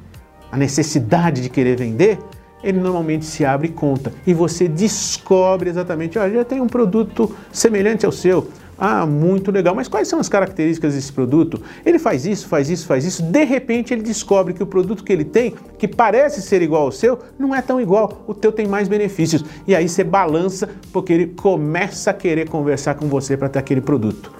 a 0.51 0.57
necessidade 0.57 1.41
de 1.41 1.49
querer 1.49 1.77
vender, 1.77 2.19
ele 2.63 2.79
normalmente 2.79 3.25
se 3.25 3.45
abre 3.45 3.69
conta 3.69 4.11
e 4.25 4.33
você 4.33 4.67
descobre 4.67 5.69
exatamente, 5.69 6.17
olha, 6.17 6.33
já 6.33 6.45
tem 6.45 6.61
um 6.61 6.67
produto 6.67 7.35
semelhante 7.51 8.05
ao 8.05 8.11
seu. 8.11 8.49
Ah, 8.77 9.05
muito 9.05 9.51
legal. 9.51 9.73
Mas 9.73 9.87
quais 9.87 10.07
são 10.07 10.19
as 10.19 10.29
características 10.29 10.93
desse 10.93 11.11
produto? 11.11 11.61
Ele 11.85 11.97
faz 11.97 12.25
isso, 12.25 12.47
faz 12.47 12.69
isso, 12.69 12.85
faz 12.85 13.05
isso. 13.05 13.23
De 13.23 13.43
repente 13.43 13.93
ele 13.93 14.03
descobre 14.03 14.53
que 14.53 14.61
o 14.61 14.67
produto 14.67 15.03
que 15.03 15.11
ele 15.11 15.25
tem, 15.25 15.55
que 15.77 15.87
parece 15.87 16.41
ser 16.41 16.61
igual 16.61 16.83
ao 16.83 16.91
seu, 16.91 17.19
não 17.39 17.55
é 17.55 17.61
tão 17.61 17.81
igual. 17.81 18.23
O 18.27 18.33
teu 18.33 18.51
tem 18.51 18.67
mais 18.67 18.87
benefícios. 18.87 19.43
E 19.65 19.75
aí 19.75 19.89
você 19.89 20.03
balança 20.03 20.69
porque 20.93 21.11
ele 21.11 21.27
começa 21.27 22.11
a 22.11 22.13
querer 22.13 22.47
conversar 22.47 22.95
com 22.95 23.07
você 23.07 23.35
para 23.35 23.49
ter 23.49 23.59
aquele 23.59 23.81
produto. 23.81 24.31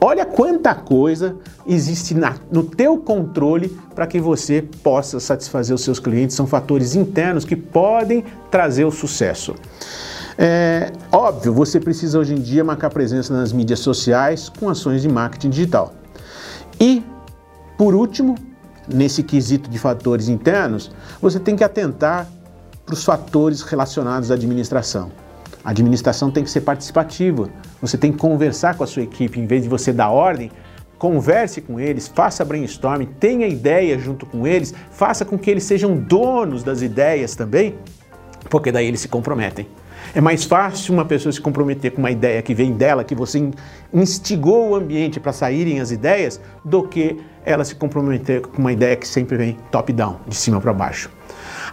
Olha 0.00 0.26
quanta 0.26 0.74
coisa 0.74 1.36
existe 1.66 2.14
na, 2.14 2.34
no 2.50 2.62
teu 2.64 2.98
controle 2.98 3.74
para 3.94 4.06
que 4.06 4.20
você 4.20 4.62
possa 4.82 5.20
satisfazer 5.20 5.74
os 5.74 5.82
seus 5.82 5.98
clientes. 5.98 6.34
São 6.36 6.46
fatores 6.46 6.94
internos 6.94 7.44
que 7.44 7.56
podem 7.56 8.24
trazer 8.50 8.84
o 8.84 8.90
sucesso. 8.90 9.54
É 10.36 10.90
óbvio, 11.12 11.52
você 11.52 11.78
precisa 11.78 12.18
hoje 12.18 12.34
em 12.34 12.40
dia 12.40 12.64
marcar 12.64 12.90
presença 12.90 13.32
nas 13.32 13.52
mídias 13.52 13.78
sociais 13.78 14.48
com 14.48 14.68
ações 14.68 15.02
de 15.02 15.08
marketing 15.08 15.50
digital. 15.50 15.94
E, 16.80 17.04
por 17.78 17.94
último, 17.94 18.34
nesse 18.88 19.22
quesito 19.22 19.70
de 19.70 19.78
fatores 19.78 20.28
internos, 20.28 20.90
você 21.20 21.38
tem 21.38 21.54
que 21.54 21.62
atentar 21.62 22.28
para 22.84 22.94
os 22.94 23.04
fatores 23.04 23.62
relacionados 23.62 24.30
à 24.30 24.34
administração. 24.34 25.10
A 25.64 25.70
administração 25.70 26.30
tem 26.30 26.44
que 26.44 26.50
ser 26.50 26.60
participativa. 26.60 27.48
Você 27.80 27.96
tem 27.96 28.12
que 28.12 28.18
conversar 28.18 28.76
com 28.76 28.84
a 28.84 28.86
sua 28.86 29.02
equipe, 29.02 29.40
em 29.40 29.46
vez 29.46 29.62
de 29.62 29.68
você 29.68 29.92
dar 29.92 30.10
ordem, 30.10 30.50
converse 30.98 31.60
com 31.60 31.80
eles, 31.80 32.08
faça 32.08 32.44
brainstorming, 32.44 33.06
tenha 33.18 33.46
ideia 33.46 33.98
junto 33.98 34.26
com 34.26 34.46
eles, 34.46 34.74
faça 34.90 35.24
com 35.24 35.38
que 35.38 35.50
eles 35.50 35.64
sejam 35.64 35.96
donos 35.96 36.62
das 36.62 36.82
ideias 36.82 37.34
também, 37.34 37.74
porque 38.50 38.70
daí 38.70 38.86
eles 38.86 39.00
se 39.00 39.08
comprometem. 39.08 39.66
É 40.14 40.20
mais 40.20 40.44
fácil 40.44 40.94
uma 40.94 41.04
pessoa 41.04 41.32
se 41.32 41.40
comprometer 41.40 41.90
com 41.90 41.98
uma 41.98 42.10
ideia 42.10 42.40
que 42.40 42.54
vem 42.54 42.72
dela, 42.72 43.02
que 43.02 43.16
você 43.16 43.50
instigou 43.92 44.70
o 44.70 44.74
ambiente 44.76 45.18
para 45.18 45.32
saírem 45.32 45.80
as 45.80 45.90
ideias, 45.90 46.40
do 46.64 46.84
que 46.84 47.20
ela 47.44 47.64
se 47.64 47.74
comprometer 47.74 48.40
com 48.42 48.58
uma 48.58 48.72
ideia 48.72 48.94
que 48.94 49.08
sempre 49.08 49.36
vem 49.36 49.58
top-down, 49.72 50.20
de 50.24 50.36
cima 50.36 50.60
para 50.60 50.72
baixo. 50.72 51.10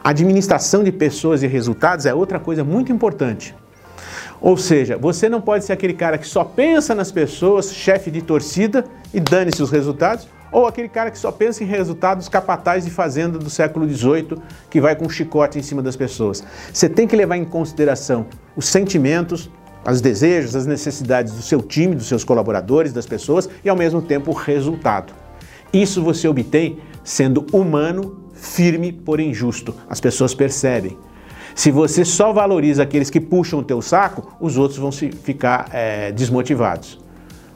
A 0.04 0.10
administração 0.10 0.84
de 0.84 0.92
pessoas 0.92 1.44
e 1.44 1.48
resultados 1.48 2.08
é 2.08 2.16
outra 2.16 2.40
coisa 2.40 2.64
muito 2.64 2.92
importante. 2.92 3.54
Ou 4.42 4.58
seja, 4.58 4.98
você 4.98 5.30
não 5.30 5.40
pode 5.40 5.64
ser 5.64 5.74
aquele 5.74 5.94
cara 5.94 6.18
que 6.18 6.26
só 6.26 6.44
pensa 6.44 6.96
nas 6.96 7.12
pessoas, 7.12 7.72
chefe 7.72 8.10
de 8.10 8.24
torcida 8.24 8.86
e 9.14 9.20
dane-se 9.20 9.62
os 9.62 9.70
resultados, 9.70 10.28
ou 10.52 10.68
aquele 10.68 10.90
cara 10.90 11.10
que 11.10 11.18
só 11.18 11.32
pensa 11.32 11.64
em 11.64 11.68
resultados 11.68 12.28
capazes 12.28 12.86
de 12.86 12.92
fazenda 12.92 13.40
do 13.40 13.50
século 13.50 13.88
XVIII, 13.90 14.38
que 14.70 14.82
vai 14.82 14.96
com 14.96 15.06
um 15.06 15.10
chicote 15.10 15.58
em 15.58 15.62
cima 15.62 15.82
das 15.82 15.96
pessoas. 15.96 16.44
Você 16.74 16.90
tem 16.90 17.08
que 17.08 17.16
levar 17.16 17.38
em 17.38 17.46
consideração 17.46 18.26
os 18.56 18.66
sentimentos, 18.66 19.50
os 19.90 20.02
desejos, 20.02 20.56
as 20.56 20.66
necessidades 20.66 21.34
do 21.34 21.42
seu 21.42 21.62
time, 21.62 21.96
dos 21.96 22.08
seus 22.08 22.24
colaboradores, 22.24 22.94
das 22.94 23.06
pessoas 23.06 23.50
e 23.64 23.70
ao 23.70 23.76
mesmo 23.76 24.02
tempo 24.02 24.32
o 24.32 24.34
resultado. 24.34 25.14
Isso 25.74 26.04
você 26.04 26.28
obtém 26.28 26.80
sendo 27.04 27.46
humano, 27.54 28.22
firme, 28.34 28.92
porém 28.92 29.34
justo. 29.34 29.74
As 29.90 30.00
pessoas 30.00 30.34
percebem. 30.34 30.98
Se 31.56 31.72
você 31.72 32.06
só 32.06 32.32
valoriza 32.32 32.84
aqueles 32.84 33.10
que 33.10 33.20
puxam 33.20 33.60
o 33.60 33.64
teu 33.64 33.82
saco, 33.82 34.36
os 34.40 34.58
outros 34.58 34.80
vão 34.80 34.92
se 34.92 35.12
ficar 35.12 35.70
é, 35.72 36.12
desmotivados. 36.12 37.01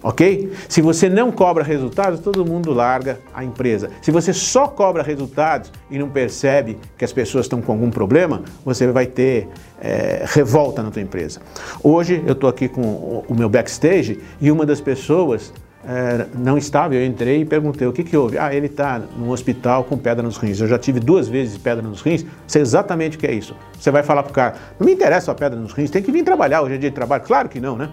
Ok? 0.06 0.52
Se 0.70 0.84
você 0.84 1.10
não 1.10 1.32
cobra 1.32 1.64
resultados, 1.64 2.20
todo 2.20 2.46
mundo 2.46 2.72
larga 2.72 3.20
a 3.34 3.44
empresa. 3.44 3.90
Se 4.04 4.12
você 4.12 4.32
só 4.32 4.68
cobra 4.68 5.02
resultados 5.02 5.72
e 5.90 5.98
não 5.98 6.08
percebe 6.08 6.78
que 6.96 7.04
as 7.04 7.12
pessoas 7.12 7.46
estão 7.46 7.60
com 7.60 7.72
algum 7.72 7.90
problema, 7.90 8.44
você 8.64 8.86
vai 8.88 9.08
ter 9.08 9.48
é, 9.82 10.24
revolta 10.28 10.84
na 10.84 10.92
tua 10.92 11.02
empresa. 11.02 11.42
Hoje 11.84 12.24
eu 12.24 12.34
estou 12.34 12.48
aqui 12.48 12.70
com 12.70 13.24
o 13.28 13.34
meu 13.34 13.50
backstage 13.50 14.20
e 14.40 14.52
uma 14.52 14.64
das 14.64 14.80
pessoas 14.80 15.52
é, 15.84 16.28
não 16.36 16.56
estava, 16.56 16.94
eu 16.94 17.04
entrei 17.04 17.42
e 17.42 17.46
perguntei 17.46 17.88
o 17.88 17.92
que, 17.92 18.04
que 18.04 18.16
houve. 18.16 18.38
Ah, 18.38 18.54
ele 18.54 18.68
está 18.68 19.00
no 19.00 19.32
hospital 19.32 19.86
com 19.86 19.98
pedra 19.98 20.22
nos 20.22 20.38
rins. 20.38 20.62
Eu 20.62 20.68
já 20.68 20.78
tive 20.78 21.00
duas 21.00 21.28
vezes 21.28 21.58
pedra 21.58 21.82
nos 21.82 22.02
rins, 22.02 22.24
sei 22.46 22.62
exatamente 22.62 23.18
o 23.18 23.20
que 23.20 23.26
é 23.26 23.34
isso. 23.34 23.56
Você 23.80 23.90
vai 23.90 24.04
falar 24.04 24.22
para 24.22 24.32
o 24.32 24.34
cara, 24.34 24.56
não 24.80 24.86
me 24.86 24.94
interessa 24.94 25.32
a 25.32 25.36
pedra 25.36 25.60
nos 25.60 25.74
rins, 25.74 25.90
tem 25.90 26.04
que 26.04 26.12
vir 26.12 26.24
trabalhar, 26.24 26.62
hoje 26.62 26.76
é 26.76 26.78
dia 26.78 26.92
de 26.92 26.96
trabalho. 26.96 27.24
Claro 27.24 27.50
que 27.50 27.60
não, 27.60 27.76
né? 27.76 27.90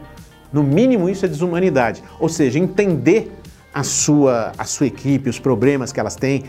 No 0.52 0.62
mínimo, 0.62 1.08
isso 1.08 1.24
é 1.24 1.28
desumanidade. 1.28 2.02
Ou 2.20 2.28
seja, 2.28 2.58
entender 2.58 3.32
a 3.72 3.82
sua, 3.82 4.52
a 4.58 4.64
sua 4.64 4.86
equipe, 4.86 5.30
os 5.30 5.38
problemas 5.38 5.92
que 5.92 5.98
elas 5.98 6.14
têm, 6.14 6.44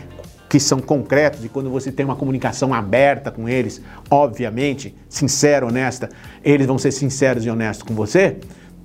que 0.48 0.60
são 0.60 0.78
concretos, 0.78 1.44
e 1.44 1.48
quando 1.48 1.70
você 1.70 1.90
tem 1.90 2.04
uma 2.04 2.14
comunicação 2.14 2.72
aberta 2.72 3.30
com 3.30 3.48
eles, 3.48 3.80
obviamente, 4.10 4.94
sincera, 5.08 5.66
honesta, 5.66 6.08
eles 6.44 6.66
vão 6.66 6.78
ser 6.78 6.92
sinceros 6.92 7.44
e 7.44 7.50
honestos 7.50 7.82
com 7.82 7.94
você, 7.94 8.36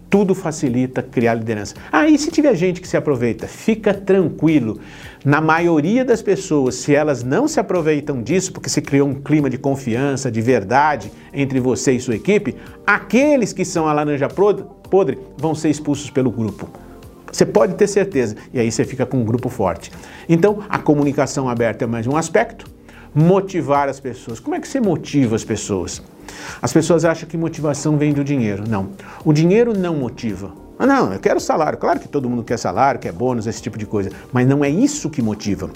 tudo 0.09 0.33
facilita 0.33 1.03
criar 1.03 1.35
liderança. 1.35 1.75
Ah, 1.91 2.09
e 2.09 2.17
se 2.17 2.31
tiver 2.31 2.55
gente 2.55 2.81
que 2.81 2.87
se 2.87 2.97
aproveita? 2.97 3.47
Fica 3.47 3.93
tranquilo. 3.93 4.79
Na 5.23 5.39
maioria 5.39 6.03
das 6.03 6.21
pessoas, 6.21 6.75
se 6.75 6.95
elas 6.95 7.23
não 7.23 7.47
se 7.47 7.59
aproveitam 7.59 8.23
disso, 8.23 8.51
porque 8.51 8.69
se 8.69 8.81
criou 8.81 9.07
um 9.07 9.13
clima 9.13 9.49
de 9.49 9.57
confiança, 9.59 10.31
de 10.31 10.41
verdade 10.41 11.11
entre 11.31 11.59
você 11.59 11.91
e 11.91 11.99
sua 11.99 12.15
equipe, 12.15 12.55
aqueles 12.87 13.53
que 13.53 13.63
são 13.63 13.87
a 13.87 13.93
laranja 13.93 14.27
podre 14.27 14.65
vão 15.37 15.53
ser 15.53 15.69
expulsos 15.69 16.09
pelo 16.09 16.31
grupo. 16.31 16.67
Você 17.31 17.45
pode 17.45 17.75
ter 17.75 17.87
certeza. 17.87 18.35
E 18.53 18.59
aí 18.59 18.71
você 18.71 18.83
fica 18.83 19.05
com 19.05 19.17
um 19.17 19.23
grupo 19.23 19.49
forte. 19.49 19.91
Então, 20.27 20.59
a 20.67 20.79
comunicação 20.79 21.47
aberta 21.47 21.85
é 21.85 21.87
mais 21.87 22.07
um 22.07 22.15
aspecto. 22.15 22.65
Motivar 23.13 23.87
as 23.87 23.99
pessoas. 23.99 24.39
Como 24.39 24.55
é 24.55 24.59
que 24.59 24.67
você 24.67 24.79
motiva 24.79 25.35
as 25.35 25.43
pessoas? 25.43 26.01
As 26.61 26.73
pessoas 26.73 27.05
acham 27.05 27.27
que 27.27 27.37
motivação 27.37 27.97
vem 27.97 28.13
do 28.13 28.23
dinheiro. 28.23 28.63
Não. 28.67 28.89
O 29.23 29.33
dinheiro 29.33 29.77
não 29.77 29.95
motiva. 29.95 30.51
Ah, 30.77 30.85
não, 30.85 31.13
eu 31.13 31.19
quero 31.19 31.39
salário. 31.39 31.77
Claro 31.77 31.99
que 31.99 32.07
todo 32.07 32.29
mundo 32.29 32.43
quer 32.43 32.57
salário, 32.57 32.99
quer 32.99 33.11
bônus, 33.11 33.47
esse 33.47 33.61
tipo 33.61 33.77
de 33.77 33.85
coisa. 33.85 34.11
Mas 34.31 34.47
não 34.47 34.63
é 34.63 34.69
isso 34.69 35.09
que 35.09 35.21
motiva. 35.21 35.69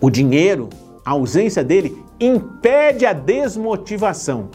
O 0.00 0.10
dinheiro, 0.10 0.68
a 1.04 1.12
ausência 1.12 1.64
dele, 1.64 1.96
impede 2.20 3.06
a 3.06 3.12
desmotivação. 3.12 4.48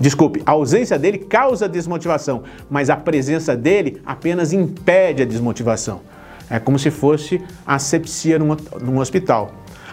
Desculpe, 0.00 0.42
a 0.46 0.52
ausência 0.52 0.98
dele 0.98 1.18
causa 1.18 1.68
desmotivação, 1.68 2.42
mas 2.70 2.88
a 2.88 2.96
presença 2.96 3.54
dele 3.54 4.00
apenas 4.04 4.50
impede 4.50 5.22
a 5.22 5.26
desmotivação. 5.26 6.00
É 6.48 6.58
como 6.58 6.78
se 6.78 6.90
fosse 6.90 7.40
asepsia 7.66 8.38
num, 8.38 8.56
num 8.80 8.98
hospital. 8.98 9.52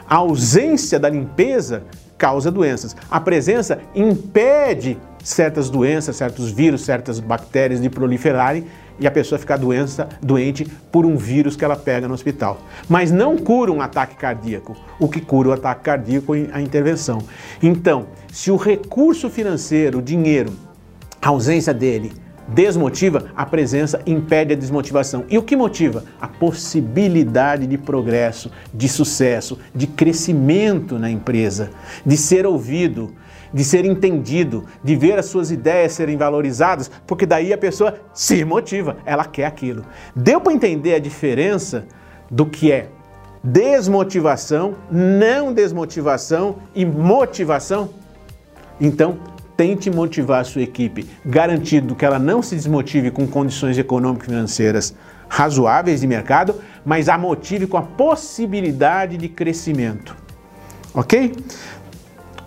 A 0.10 0.16
ausência 0.16 0.98
da 0.98 1.10
limpeza 1.10 1.84
causa 2.18 2.50
doenças. 2.50 2.96
A 3.12 3.20
presença 3.20 3.80
impede 3.94 4.98
certas 5.22 5.70
doenças, 5.70 6.16
certos 6.16 6.50
vírus, 6.50 6.82
certas 6.86 7.20
bactérias 7.20 7.82
de 7.82 7.90
proliferarem 7.90 8.66
e 9.00 9.08
a 9.08 9.12
pessoa 9.12 9.38
ficar 9.40 9.58
doença, 9.58 10.08
doente 10.22 10.66
por 10.92 11.06
um 11.06 11.16
vírus 11.16 11.56
que 11.56 11.64
ela 11.64 11.76
pega 11.76 12.08
no 12.08 12.14
hospital. 12.14 12.62
Mas 12.88 13.12
não 13.12 13.38
cura 13.38 13.72
um 13.72 13.82
ataque 13.82 14.16
cardíaco. 14.16 14.76
O 15.00 15.08
que 15.08 15.22
cura 15.22 15.50
o 15.50 15.54
ataque 15.54 15.84
cardíaco 15.84 16.36
é 16.36 16.48
a 16.52 16.62
intervenção. 16.62 17.20
Então, 17.62 18.08
se 18.32 18.52
o 18.52 18.56
recurso 18.56 19.30
financeiro, 19.30 20.00
o 20.00 20.02
dinheiro, 20.02 20.54
a 21.22 21.30
ausência 21.30 21.74
dele 21.74 22.12
desmotiva, 22.48 23.26
a 23.36 23.46
presença 23.46 24.02
impede 24.06 24.54
a 24.54 24.56
desmotivação. 24.56 25.26
E 25.30 25.38
o 25.38 25.44
que 25.44 25.56
motiva? 25.56 26.06
A 26.20 26.28
possibilidade 26.28 27.68
de 27.68 27.78
progresso, 27.78 28.52
de 28.74 28.88
sucesso, 28.88 29.60
de 29.76 29.86
crescimento 29.86 30.98
na 30.98 31.10
empresa, 31.10 31.72
de 32.06 32.16
ser 32.16 32.46
ouvido, 32.46 33.14
de 33.54 33.64
ser 33.64 33.86
entendido, 33.86 34.66
de 34.84 34.96
ver 34.96 35.18
as 35.18 35.26
suas 35.28 35.52
ideias 35.52 35.94
serem 35.94 36.18
valorizadas, 36.18 36.90
porque 37.06 37.26
daí 37.26 37.54
a 37.54 37.58
pessoa 37.58 37.96
se 38.14 38.44
motiva, 38.44 38.98
ela 39.06 39.26
quer 39.26 39.46
aquilo. 39.46 39.86
Deu 40.16 40.40
para 40.40 40.54
entender 40.54 40.96
a 40.96 41.00
diferença 41.00 41.86
do 42.30 42.46
que 42.46 42.72
é 42.72 42.90
desmotivação, 43.44 44.76
não 44.92 45.54
desmotivação 45.54 46.58
e 46.76 46.86
motivação? 46.86 47.90
Então, 48.80 49.18
tente 49.56 49.90
motivar 49.90 50.42
a 50.42 50.44
sua 50.44 50.62
equipe, 50.62 51.10
garantindo 51.26 51.96
que 51.96 52.06
ela 52.06 52.20
não 52.20 52.42
se 52.44 52.56
desmotive 52.56 53.10
com 53.10 53.26
condições 53.26 53.78
econômicas 53.78 54.28
e 54.28 54.32
financeiras 54.32 54.96
razoáveis 55.28 56.02
de 56.02 56.08
mercado, 56.08 56.56
mas 56.86 57.10
a 57.10 57.18
motive 57.18 57.68
com 57.68 57.78
a 57.78 57.82
possibilidade 57.82 59.18
de 59.18 59.28
crescimento. 59.28 60.16
Ok? 60.94 61.36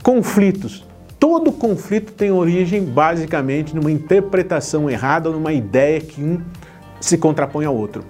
Conflitos. 0.03 0.87
Todo 1.21 1.53
conflito 1.53 2.15
tem 2.15 2.33
origem 2.33 2.83
basicamente 2.83 3.77
numa 3.77 3.93
interpretação 3.93 4.89
errada 4.89 5.29
ou 5.29 5.35
numa 5.35 5.53
ideia 5.53 6.01
que 6.01 6.23
um 6.23 6.41
se 6.99 7.19
contrapõe 7.19 7.67
ao 7.67 7.77
outro. 7.77 8.03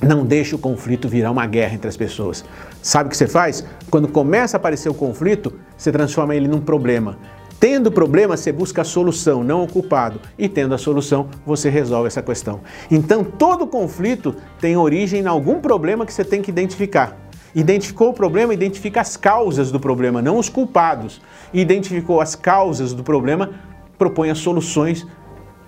Não 0.00 0.24
deixe 0.24 0.54
o 0.54 0.58
conflito 0.58 1.08
virar 1.08 1.32
uma 1.32 1.44
guerra 1.44 1.74
entre 1.74 1.88
as 1.88 1.96
pessoas. 1.96 2.44
Sabe 2.80 3.08
o 3.08 3.10
que 3.10 3.16
você 3.16 3.26
faz? 3.26 3.64
Quando 3.90 4.06
começa 4.06 4.56
a 4.56 4.58
aparecer 4.58 4.88
o 4.88 4.94
conflito, 4.94 5.54
você 5.76 5.90
transforma 5.90 6.36
ele 6.36 6.46
num 6.46 6.60
problema. 6.60 7.18
Tendo 7.58 7.90
problema, 7.90 8.36
você 8.36 8.52
busca 8.52 8.82
a 8.82 8.84
solução, 8.84 9.42
não 9.42 9.64
o 9.64 9.66
culpado. 9.66 10.20
E 10.38 10.48
tendo 10.48 10.72
a 10.72 10.78
solução, 10.78 11.28
você 11.44 11.68
resolve 11.68 12.06
essa 12.06 12.22
questão. 12.22 12.60
Então, 12.88 13.24
todo 13.24 13.66
conflito 13.66 14.36
tem 14.60 14.76
origem 14.76 15.22
em 15.22 15.26
algum 15.26 15.58
problema 15.60 16.06
que 16.06 16.12
você 16.12 16.24
tem 16.24 16.42
que 16.42 16.50
identificar. 16.50 17.25
Identificou 17.56 18.10
o 18.10 18.12
problema, 18.12 18.52
identifica 18.52 19.00
as 19.00 19.16
causas 19.16 19.72
do 19.72 19.80
problema, 19.80 20.20
não 20.20 20.36
os 20.36 20.46
culpados. 20.46 21.22
Identificou 21.54 22.20
as 22.20 22.34
causas 22.34 22.92
do 22.92 23.02
problema, 23.02 23.48
propõe 23.96 24.28
as 24.28 24.36
soluções 24.36 25.06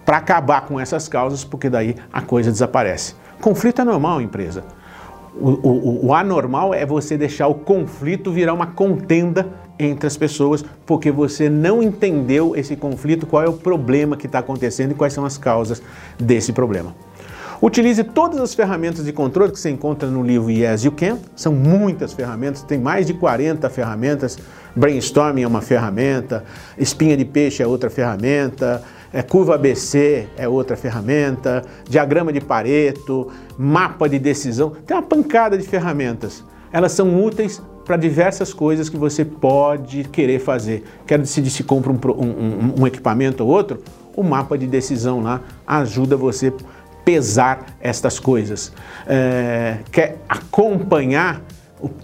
para 0.04 0.18
acabar 0.18 0.66
com 0.66 0.78
essas 0.78 1.08
causas, 1.08 1.44
porque 1.44 1.70
daí 1.70 1.96
a 2.12 2.20
coisa 2.20 2.52
desaparece. 2.52 3.14
Conflito 3.40 3.80
é 3.80 3.84
normal, 3.86 4.20
empresa. 4.20 4.64
O, 5.34 5.48
o, 5.48 6.06
o, 6.08 6.14
anormal 6.14 6.74
é 6.74 6.84
você 6.84 7.16
deixar 7.16 7.46
o 7.46 7.54
conflito 7.54 8.30
virar 8.30 8.52
uma 8.52 8.66
contenda 8.66 9.48
entre 9.78 10.06
as 10.06 10.16
pessoas, 10.16 10.62
porque 10.84 11.10
você 11.10 11.48
não 11.48 11.82
entendeu 11.82 12.54
esse 12.54 12.76
conflito, 12.76 13.26
qual 13.26 13.42
é 13.42 13.48
o 13.48 13.54
problema 13.54 14.14
que 14.14 14.26
está 14.26 14.40
acontecendo 14.40 14.90
e 14.90 14.94
quais 14.94 15.14
são 15.14 15.24
as 15.24 15.38
causas 15.38 15.80
desse 16.18 16.52
problema. 16.52 16.94
Utilize 17.60 18.04
todas 18.04 18.40
as 18.40 18.54
ferramentas 18.54 19.04
de 19.04 19.12
controle 19.12 19.50
que 19.50 19.58
você 19.58 19.68
encontra 19.68 20.08
no 20.08 20.22
livro 20.22 20.48
Yes 20.48 20.84
You 20.84 20.92
Can. 20.92 21.18
São 21.34 21.52
muitas 21.52 22.12
ferramentas, 22.12 22.62
tem 22.62 22.78
mais 22.78 23.04
de 23.04 23.14
40 23.14 23.68
ferramentas. 23.68 24.38
Brainstorming 24.76 25.42
é 25.42 25.46
uma 25.46 25.60
ferramenta, 25.60 26.44
espinha 26.78 27.16
de 27.16 27.24
peixe 27.24 27.60
é 27.60 27.66
outra 27.66 27.90
ferramenta, 27.90 28.80
é, 29.12 29.22
curva 29.22 29.56
ABC 29.56 30.28
é 30.36 30.48
outra 30.48 30.76
ferramenta, 30.76 31.64
diagrama 31.88 32.32
de 32.32 32.40
Pareto, 32.40 33.26
mapa 33.58 34.08
de 34.08 34.20
decisão. 34.20 34.70
Tem 34.86 34.96
uma 34.96 35.02
pancada 35.02 35.58
de 35.58 35.66
ferramentas. 35.66 36.44
Elas 36.72 36.92
são 36.92 37.20
úteis 37.24 37.60
para 37.84 37.96
diversas 37.96 38.52
coisas 38.52 38.88
que 38.88 38.96
você 38.96 39.24
pode 39.24 40.04
querer 40.04 40.38
fazer. 40.38 40.84
Quer 41.06 41.18
decidir 41.18 41.50
se 41.50 41.64
compra 41.64 41.90
um, 41.90 41.96
um, 41.96 42.82
um 42.82 42.86
equipamento 42.86 43.42
ou 43.42 43.50
outro? 43.50 43.82
O 44.14 44.22
mapa 44.22 44.58
de 44.58 44.66
decisão 44.66 45.22
lá 45.22 45.40
ajuda 45.66 46.16
você 46.16 46.52
pesar 47.08 47.64
estas 47.80 48.20
coisas. 48.20 48.70
É, 49.06 49.78
quer 49.90 50.18
acompanhar 50.28 51.40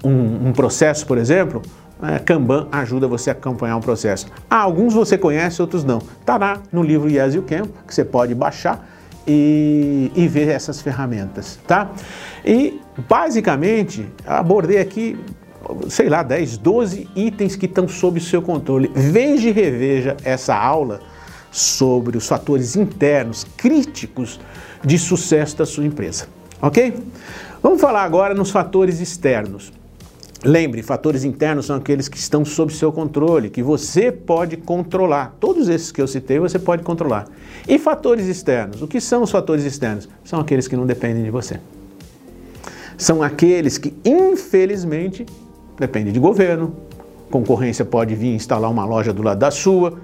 um, 0.02 0.48
um, 0.48 0.52
processo, 0.54 1.06
por 1.06 1.18
exemplo? 1.18 1.60
É, 2.02 2.18
Kanban 2.18 2.68
ajuda 2.72 3.06
você 3.06 3.28
a 3.28 3.34
acompanhar 3.34 3.76
um 3.76 3.82
processo. 3.82 4.26
Ah, 4.48 4.60
alguns 4.60 4.94
você 4.94 5.18
conhece, 5.18 5.60
outros 5.60 5.84
não. 5.84 5.98
Está 5.98 6.38
lá 6.38 6.62
no 6.72 6.82
livro 6.82 7.10
Yes 7.10 7.34
You 7.34 7.42
Can, 7.42 7.64
que 7.86 7.94
você 7.94 8.02
pode 8.02 8.34
baixar 8.34 8.88
e, 9.26 10.10
e, 10.16 10.26
ver 10.26 10.48
essas 10.48 10.80
ferramentas, 10.80 11.58
tá? 11.66 11.90
E 12.42 12.80
basicamente 13.06 14.08
abordei 14.26 14.78
aqui, 14.78 15.18
sei 15.90 16.08
lá, 16.08 16.22
10, 16.22 16.56
12 16.56 17.10
itens 17.14 17.56
que 17.56 17.66
estão 17.66 17.86
sob 17.86 18.18
seu 18.20 18.40
controle. 18.40 18.90
Veja 18.94 19.50
e 19.50 19.52
reveja 19.52 20.16
essa 20.24 20.54
aula 20.56 21.00
sobre 21.54 22.18
os 22.18 22.26
fatores 22.26 22.74
internos 22.74 23.46
críticos 23.56 24.40
de 24.84 24.98
sucesso 24.98 25.56
da 25.56 25.64
sua 25.64 25.84
empresa. 25.84 26.26
Ok? 26.60 26.92
Vamos 27.62 27.80
falar 27.80 28.02
agora 28.02 28.34
nos 28.34 28.50
fatores 28.50 29.00
externos. 29.00 29.72
Lembre, 30.44 30.82
fatores 30.82 31.22
internos 31.22 31.66
são 31.66 31.76
aqueles 31.76 32.08
que 32.08 32.18
estão 32.18 32.44
sob 32.44 32.74
seu 32.74 32.90
controle, 32.92 33.50
que 33.50 33.62
você 33.62 34.10
pode 34.10 34.56
controlar. 34.56 35.36
Todos 35.38 35.68
esses 35.68 35.92
que 35.92 36.02
eu 36.02 36.08
citei 36.08 36.40
você 36.40 36.58
pode 36.58 36.82
controlar. 36.82 37.28
E 37.68 37.78
fatores 37.78 38.26
externos? 38.26 38.82
O 38.82 38.88
que 38.88 39.00
são 39.00 39.22
os 39.22 39.30
fatores 39.30 39.64
externos? 39.64 40.08
São 40.24 40.40
aqueles 40.40 40.66
que 40.66 40.76
não 40.76 40.84
dependem 40.84 41.22
de 41.22 41.30
você. 41.30 41.60
São 42.98 43.22
aqueles 43.22 43.78
que, 43.78 43.94
infelizmente, 44.04 45.24
dependem 45.78 46.12
de 46.12 46.18
governo. 46.18 46.74
Concorrência 47.30 47.84
pode 47.84 48.16
vir 48.16 48.34
instalar 48.34 48.70
uma 48.70 48.84
loja 48.84 49.12
do 49.12 49.22
lado 49.22 49.38
da 49.38 49.52
sua, 49.52 49.98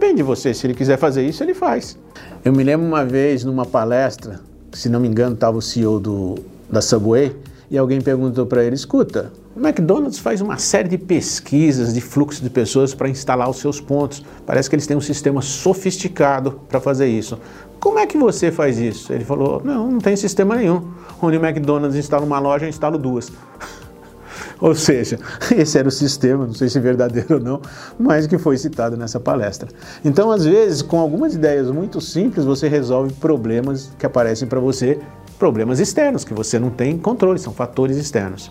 depende 0.00 0.16
de 0.16 0.22
você, 0.22 0.54
se 0.54 0.66
ele 0.66 0.74
quiser 0.74 0.96
fazer 0.96 1.26
isso, 1.26 1.42
ele 1.44 1.54
faz. 1.54 1.98
Eu 2.42 2.52
me 2.52 2.64
lembro 2.64 2.86
uma 2.86 3.04
vez 3.04 3.44
numa 3.44 3.66
palestra 3.66 4.40
se 4.72 4.88
não 4.88 5.00
me 5.00 5.08
engano, 5.08 5.34
estava 5.34 5.56
o 5.56 5.62
CEO 5.62 5.98
do, 5.98 6.36
da 6.70 6.80
Subway, 6.80 7.34
e 7.70 7.78
alguém 7.78 8.00
perguntou 8.00 8.46
para 8.46 8.64
ele: 8.64 8.74
escuta, 8.74 9.32
o 9.54 9.60
McDonald's 9.60 10.18
faz 10.18 10.40
uma 10.40 10.58
série 10.58 10.88
de 10.88 10.98
pesquisas 10.98 11.94
de 11.94 12.00
fluxo 12.00 12.42
de 12.42 12.50
pessoas 12.50 12.94
para 12.94 13.08
instalar 13.08 13.48
os 13.48 13.58
seus 13.58 13.80
pontos. 13.80 14.22
Parece 14.46 14.68
que 14.68 14.76
eles 14.76 14.86
têm 14.86 14.96
um 14.96 15.00
sistema 15.00 15.42
sofisticado 15.42 16.60
para 16.68 16.80
fazer 16.80 17.06
isso. 17.06 17.38
Como 17.78 17.98
é 17.98 18.06
que 18.06 18.18
você 18.18 18.50
faz 18.50 18.78
isso? 18.78 19.12
Ele 19.12 19.24
falou: 19.24 19.60
não, 19.64 19.90
não 19.90 19.98
tem 19.98 20.16
sistema 20.16 20.56
nenhum. 20.56 20.88
Onde 21.20 21.36
o 21.36 21.44
McDonald's 21.44 21.96
instala 21.98 22.24
uma 22.24 22.38
loja, 22.38 22.64
eu 22.64 22.68
instalo 22.68 22.98
duas. 22.98 23.30
Ou 24.60 24.74
seja, 24.74 25.18
esse 25.56 25.78
era 25.78 25.88
o 25.88 25.90
sistema, 25.90 26.46
não 26.46 26.52
sei 26.52 26.68
se 26.68 26.78
verdadeiro 26.78 27.34
ou 27.34 27.40
não, 27.40 27.62
mas 27.98 28.26
que 28.26 28.36
foi 28.36 28.58
citado 28.58 28.96
nessa 28.96 29.18
palestra. 29.18 29.68
Então, 30.04 30.30
às 30.30 30.44
vezes, 30.44 30.82
com 30.82 31.00
algumas 31.00 31.34
ideias 31.34 31.70
muito 31.70 32.00
simples, 32.00 32.44
você 32.44 32.68
resolve 32.68 33.12
problemas 33.14 33.90
que 33.98 34.04
aparecem 34.04 34.46
para 34.46 34.60
você, 34.60 34.98
problemas 35.38 35.80
externos, 35.80 36.24
que 36.24 36.34
você 36.34 36.58
não 36.58 36.70
tem 36.70 36.98
controle, 36.98 37.38
são 37.38 37.52
fatores 37.52 37.96
externos. 37.96 38.50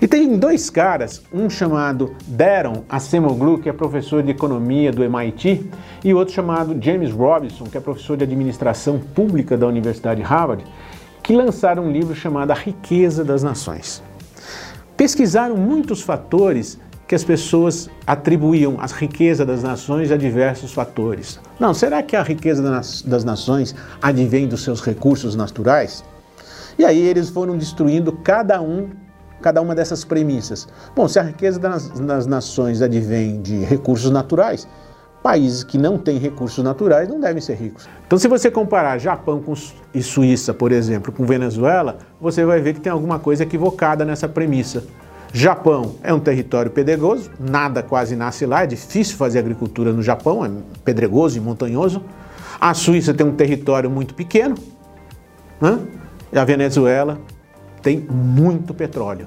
E 0.00 0.06
tem 0.06 0.36
dois 0.38 0.70
caras, 0.70 1.22
um 1.32 1.50
chamado 1.50 2.14
Darren 2.26 2.84
Acemoglu, 2.88 3.58
que 3.58 3.68
é 3.68 3.72
professor 3.72 4.22
de 4.22 4.30
economia 4.30 4.92
do 4.92 5.02
MIT, 5.02 5.68
e 6.04 6.14
outro 6.14 6.34
chamado 6.34 6.76
James 6.80 7.10
Robinson, 7.10 7.64
que 7.64 7.76
é 7.76 7.80
professor 7.80 8.16
de 8.16 8.22
administração 8.22 9.00
pública 9.00 9.56
da 9.56 9.66
Universidade 9.66 10.22
de 10.22 10.26
Harvard, 10.26 10.64
que 11.20 11.34
lançaram 11.34 11.84
um 11.84 11.90
livro 11.90 12.14
chamado 12.14 12.52
A 12.52 12.54
Riqueza 12.54 13.24
das 13.24 13.42
Nações 13.42 14.02
pesquisaram 14.98 15.56
muitos 15.56 16.02
fatores 16.02 16.76
que 17.06 17.14
as 17.14 17.24
pessoas 17.24 17.88
atribuíam 18.04 18.76
a 18.78 18.86
riqueza 18.86 19.46
das 19.46 19.62
nações 19.62 20.10
a 20.10 20.16
diversos 20.16 20.74
fatores. 20.74 21.40
Não, 21.58 21.72
será 21.72 22.02
que 22.02 22.16
a 22.16 22.22
riqueza 22.22 22.60
das 23.06 23.24
nações 23.24 23.74
advém 24.02 24.46
dos 24.46 24.62
seus 24.62 24.82
recursos 24.82 25.36
naturais? 25.36 26.04
E 26.76 26.84
aí 26.84 27.00
eles 27.00 27.30
foram 27.30 27.56
destruindo 27.56 28.12
cada 28.12 28.60
um, 28.60 28.90
cada 29.40 29.62
uma 29.62 29.74
dessas 29.74 30.04
premissas. 30.04 30.68
Bom, 30.94 31.08
se 31.08 31.18
a 31.18 31.22
riqueza 31.22 31.58
das, 31.58 31.88
das 31.88 32.26
nações 32.26 32.82
advém 32.82 33.40
de 33.40 33.64
recursos 33.64 34.10
naturais, 34.10 34.68
Países 35.22 35.64
que 35.64 35.76
não 35.76 35.98
têm 35.98 36.16
recursos 36.18 36.62
naturais 36.62 37.08
não 37.08 37.20
devem 37.20 37.40
ser 37.40 37.54
ricos. 37.54 37.88
Então, 38.06 38.18
se 38.18 38.28
você 38.28 38.50
comparar 38.50 38.98
Japão 38.98 39.42
com, 39.42 39.52
e 39.92 40.02
Suíça, 40.02 40.54
por 40.54 40.70
exemplo, 40.70 41.12
com 41.12 41.26
Venezuela, 41.26 41.98
você 42.20 42.44
vai 42.44 42.60
ver 42.60 42.74
que 42.74 42.80
tem 42.80 42.92
alguma 42.92 43.18
coisa 43.18 43.42
equivocada 43.42 44.04
nessa 44.04 44.28
premissa. 44.28 44.84
Japão 45.32 45.96
é 46.02 46.14
um 46.14 46.20
território 46.20 46.70
pedregoso, 46.70 47.30
nada 47.38 47.82
quase 47.82 48.16
nasce 48.16 48.46
lá, 48.46 48.62
é 48.62 48.66
difícil 48.66 49.16
fazer 49.16 49.40
agricultura 49.40 49.92
no 49.92 50.02
Japão, 50.02 50.44
é 50.44 50.50
pedregoso 50.84 51.36
e 51.36 51.40
montanhoso. 51.40 52.02
A 52.60 52.72
Suíça 52.72 53.12
tem 53.12 53.26
um 53.26 53.34
território 53.34 53.90
muito 53.90 54.14
pequeno, 54.14 54.54
né? 55.60 55.78
e 56.32 56.38
a 56.38 56.44
Venezuela 56.44 57.18
tem 57.82 58.00
muito 58.10 58.72
petróleo. 58.72 59.26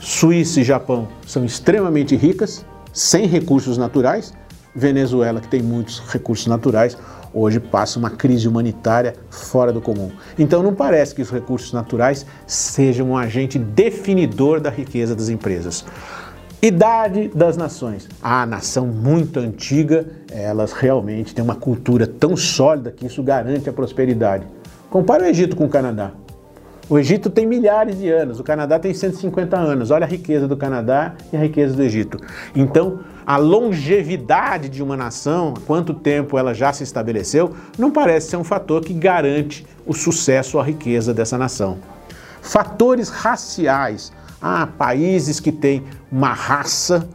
Suíça 0.00 0.60
e 0.60 0.64
Japão 0.64 1.08
são 1.26 1.44
extremamente 1.44 2.16
ricas, 2.16 2.64
sem 2.92 3.26
recursos 3.26 3.78
naturais, 3.78 4.32
Venezuela, 4.74 5.40
que 5.40 5.48
tem 5.48 5.62
muitos 5.62 6.00
recursos 6.00 6.46
naturais, 6.46 6.96
hoje 7.32 7.60
passa 7.60 7.98
uma 7.98 8.10
crise 8.10 8.48
humanitária 8.48 9.14
fora 9.30 9.72
do 9.72 9.80
comum. 9.80 10.10
Então 10.38 10.62
não 10.62 10.74
parece 10.74 11.14
que 11.14 11.22
os 11.22 11.30
recursos 11.30 11.72
naturais 11.72 12.26
sejam 12.46 13.10
um 13.10 13.16
agente 13.16 13.58
definidor 13.58 14.60
da 14.60 14.70
riqueza 14.70 15.14
das 15.14 15.28
empresas. 15.28 15.84
Idade 16.62 17.30
das 17.34 17.56
nações. 17.56 18.06
A 18.22 18.44
nação 18.44 18.86
muito 18.86 19.40
antiga, 19.40 20.06
elas 20.30 20.72
realmente 20.72 21.34
têm 21.34 21.42
uma 21.42 21.54
cultura 21.54 22.06
tão 22.06 22.36
sólida 22.36 22.90
que 22.90 23.06
isso 23.06 23.22
garante 23.22 23.70
a 23.70 23.72
prosperidade. 23.72 24.46
Compare 24.90 25.22
o 25.22 25.26
Egito 25.26 25.56
com 25.56 25.64
o 25.64 25.68
Canadá. 25.68 26.10
O 26.86 26.98
Egito 26.98 27.30
tem 27.30 27.46
milhares 27.46 27.98
de 27.98 28.10
anos, 28.10 28.40
o 28.40 28.42
Canadá 28.42 28.76
tem 28.78 28.92
150 28.92 29.56
anos. 29.56 29.92
Olha 29.92 30.04
a 30.04 30.08
riqueza 30.08 30.48
do 30.48 30.56
Canadá 30.56 31.14
e 31.32 31.36
a 31.36 31.40
riqueza 31.40 31.74
do 31.74 31.82
Egito. 31.82 32.18
Então, 32.54 32.98
a 33.30 33.36
longevidade 33.36 34.68
de 34.68 34.82
uma 34.82 34.96
nação, 34.96 35.54
quanto 35.64 35.94
tempo 35.94 36.36
ela 36.36 36.52
já 36.52 36.72
se 36.72 36.82
estabeleceu, 36.82 37.54
não 37.78 37.88
parece 37.88 38.30
ser 38.30 38.36
um 38.36 38.42
fator 38.42 38.84
que 38.84 38.92
garante 38.92 39.64
o 39.86 39.94
sucesso 39.94 40.56
ou 40.56 40.60
a 40.60 40.66
riqueza 40.66 41.14
dessa 41.14 41.38
nação. 41.38 41.78
Fatores 42.42 43.08
raciais. 43.08 44.10
Ah, 44.42 44.66
países 44.66 45.38
que 45.38 45.52
têm 45.52 45.84
uma 46.10 46.32
raça 46.32 47.08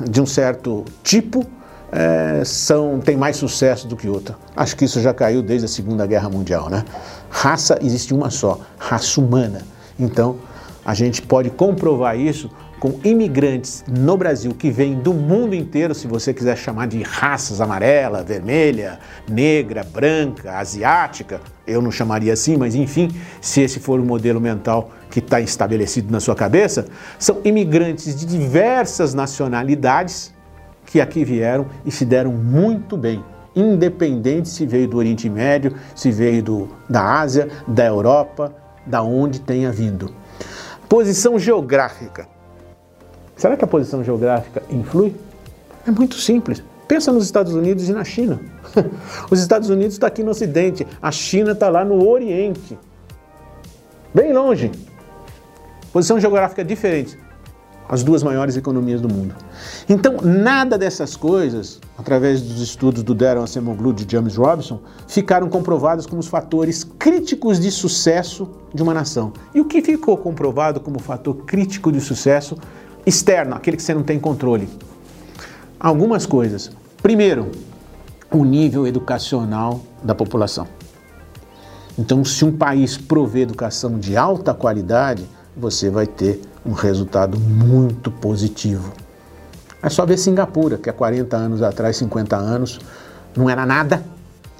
de 0.00 0.22
um 0.22 0.26
certo 0.26 0.86
tipo 1.02 1.44
é, 1.92 2.42
são, 2.46 2.98
têm 2.98 3.18
mais 3.18 3.36
sucesso 3.36 3.86
do 3.86 3.94
que 3.94 4.08
outra. 4.08 4.34
Acho 4.56 4.74
que 4.74 4.86
isso 4.86 5.02
já 5.02 5.12
caiu 5.12 5.42
desde 5.42 5.66
a 5.66 5.68
Segunda 5.68 6.06
Guerra 6.06 6.30
Mundial, 6.30 6.70
né? 6.70 6.82
Raça 7.28 7.78
existe 7.82 8.14
uma 8.14 8.30
só, 8.30 8.58
raça 8.78 9.20
humana. 9.20 9.60
Então, 10.00 10.38
a 10.84 10.94
gente 10.94 11.22
pode 11.22 11.50
comprovar 11.50 12.18
isso 12.18 12.50
com 12.80 12.98
imigrantes 13.04 13.84
no 13.88 14.16
Brasil 14.16 14.52
que 14.52 14.68
vêm 14.68 14.94
do 14.94 15.14
mundo 15.14 15.54
inteiro, 15.54 15.94
se 15.94 16.08
você 16.08 16.34
quiser 16.34 16.56
chamar 16.56 16.88
de 16.88 17.00
raças 17.00 17.60
amarela, 17.60 18.24
vermelha, 18.24 18.98
negra, 19.28 19.84
branca, 19.84 20.54
asiática, 20.58 21.40
eu 21.64 21.80
não 21.80 21.92
chamaria 21.92 22.32
assim, 22.32 22.56
mas 22.56 22.74
enfim, 22.74 23.08
se 23.40 23.60
esse 23.60 23.78
for 23.78 24.00
o 24.00 24.04
modelo 24.04 24.40
mental 24.40 24.90
que 25.08 25.20
está 25.20 25.40
estabelecido 25.40 26.10
na 26.10 26.18
sua 26.18 26.34
cabeça, 26.34 26.86
são 27.20 27.38
imigrantes 27.44 28.16
de 28.16 28.26
diversas 28.26 29.14
nacionalidades 29.14 30.34
que 30.84 31.00
aqui 31.00 31.24
vieram 31.24 31.66
e 31.86 31.90
se 31.92 32.04
deram 32.04 32.32
muito 32.32 32.96
bem, 32.96 33.24
independente 33.54 34.48
se 34.48 34.66
veio 34.66 34.88
do 34.88 34.96
Oriente 34.96 35.28
Médio, 35.28 35.72
se 35.94 36.10
veio 36.10 36.42
do, 36.42 36.68
da 36.90 37.20
Ásia, 37.20 37.48
da 37.68 37.84
Europa, 37.84 38.52
da 38.84 39.02
onde 39.02 39.40
tenha 39.40 39.70
vindo. 39.70 40.12
Posição 40.92 41.38
geográfica. 41.38 42.28
Será 43.34 43.56
que 43.56 43.64
a 43.64 43.66
posição 43.66 44.04
geográfica 44.04 44.62
influi? 44.68 45.16
É 45.86 45.90
muito 45.90 46.16
simples. 46.16 46.62
Pensa 46.86 47.10
nos 47.10 47.24
Estados 47.24 47.54
Unidos 47.54 47.88
e 47.88 47.94
na 47.94 48.04
China. 48.04 48.38
Os 49.32 49.40
Estados 49.40 49.70
Unidos 49.70 49.94
está 49.94 50.08
aqui 50.08 50.22
no 50.22 50.32
Ocidente, 50.32 50.86
a 51.00 51.10
China 51.10 51.52
está 51.52 51.70
lá 51.70 51.82
no 51.82 52.06
Oriente, 52.06 52.78
bem 54.12 54.34
longe. 54.34 54.70
Posição 55.94 56.20
geográfica 56.20 56.62
diferente. 56.62 57.18
As 57.88 58.02
duas 58.02 58.22
maiores 58.22 58.56
economias 58.56 59.00
do 59.00 59.08
mundo. 59.08 59.34
Então, 59.88 60.16
nada 60.22 60.78
dessas 60.78 61.14
coisas, 61.14 61.78
através 61.98 62.40
dos 62.40 62.60
estudos 62.60 63.02
do 63.02 63.14
Darren 63.14 63.42
Acemoglu 63.42 63.90
e 63.90 63.94
de 63.94 64.10
James 64.10 64.36
Robinson, 64.36 64.80
ficaram 65.06 65.48
comprovadas 65.48 66.06
como 66.06 66.20
os 66.20 66.26
fatores 66.26 66.84
críticos 66.84 67.60
de 67.60 67.70
sucesso 67.70 68.48
de 68.72 68.82
uma 68.82 68.94
nação. 68.94 69.32
E 69.54 69.60
o 69.60 69.66
que 69.66 69.82
ficou 69.82 70.16
comprovado 70.16 70.80
como 70.80 70.98
fator 70.98 71.34
crítico 71.44 71.92
de 71.92 72.00
sucesso 72.00 72.56
externo, 73.04 73.54
aquele 73.54 73.76
que 73.76 73.82
você 73.82 73.92
não 73.92 74.02
tem 74.02 74.18
controle. 74.18 74.68
Algumas 75.78 76.24
coisas. 76.24 76.70
Primeiro, 77.02 77.50
o 78.30 78.44
nível 78.44 78.86
educacional 78.86 79.80
da 80.02 80.14
população. 80.14 80.66
Então, 81.98 82.24
se 82.24 82.44
um 82.44 82.56
país 82.56 82.96
provê 82.96 83.40
educação 83.42 83.98
de 83.98 84.16
alta 84.16 84.54
qualidade, 84.54 85.26
você 85.54 85.90
vai 85.90 86.06
ter 86.06 86.40
um 86.64 86.72
resultado 86.72 87.38
muito 87.38 88.10
positivo. 88.10 88.92
É 89.82 89.88
só 89.88 90.06
ver 90.06 90.16
Singapura, 90.16 90.78
que 90.78 90.88
há 90.88 90.92
40 90.92 91.36
anos 91.36 91.62
atrás, 91.62 91.96
50 91.96 92.36
anos, 92.36 92.78
não 93.36 93.50
era 93.50 93.66
nada, 93.66 94.02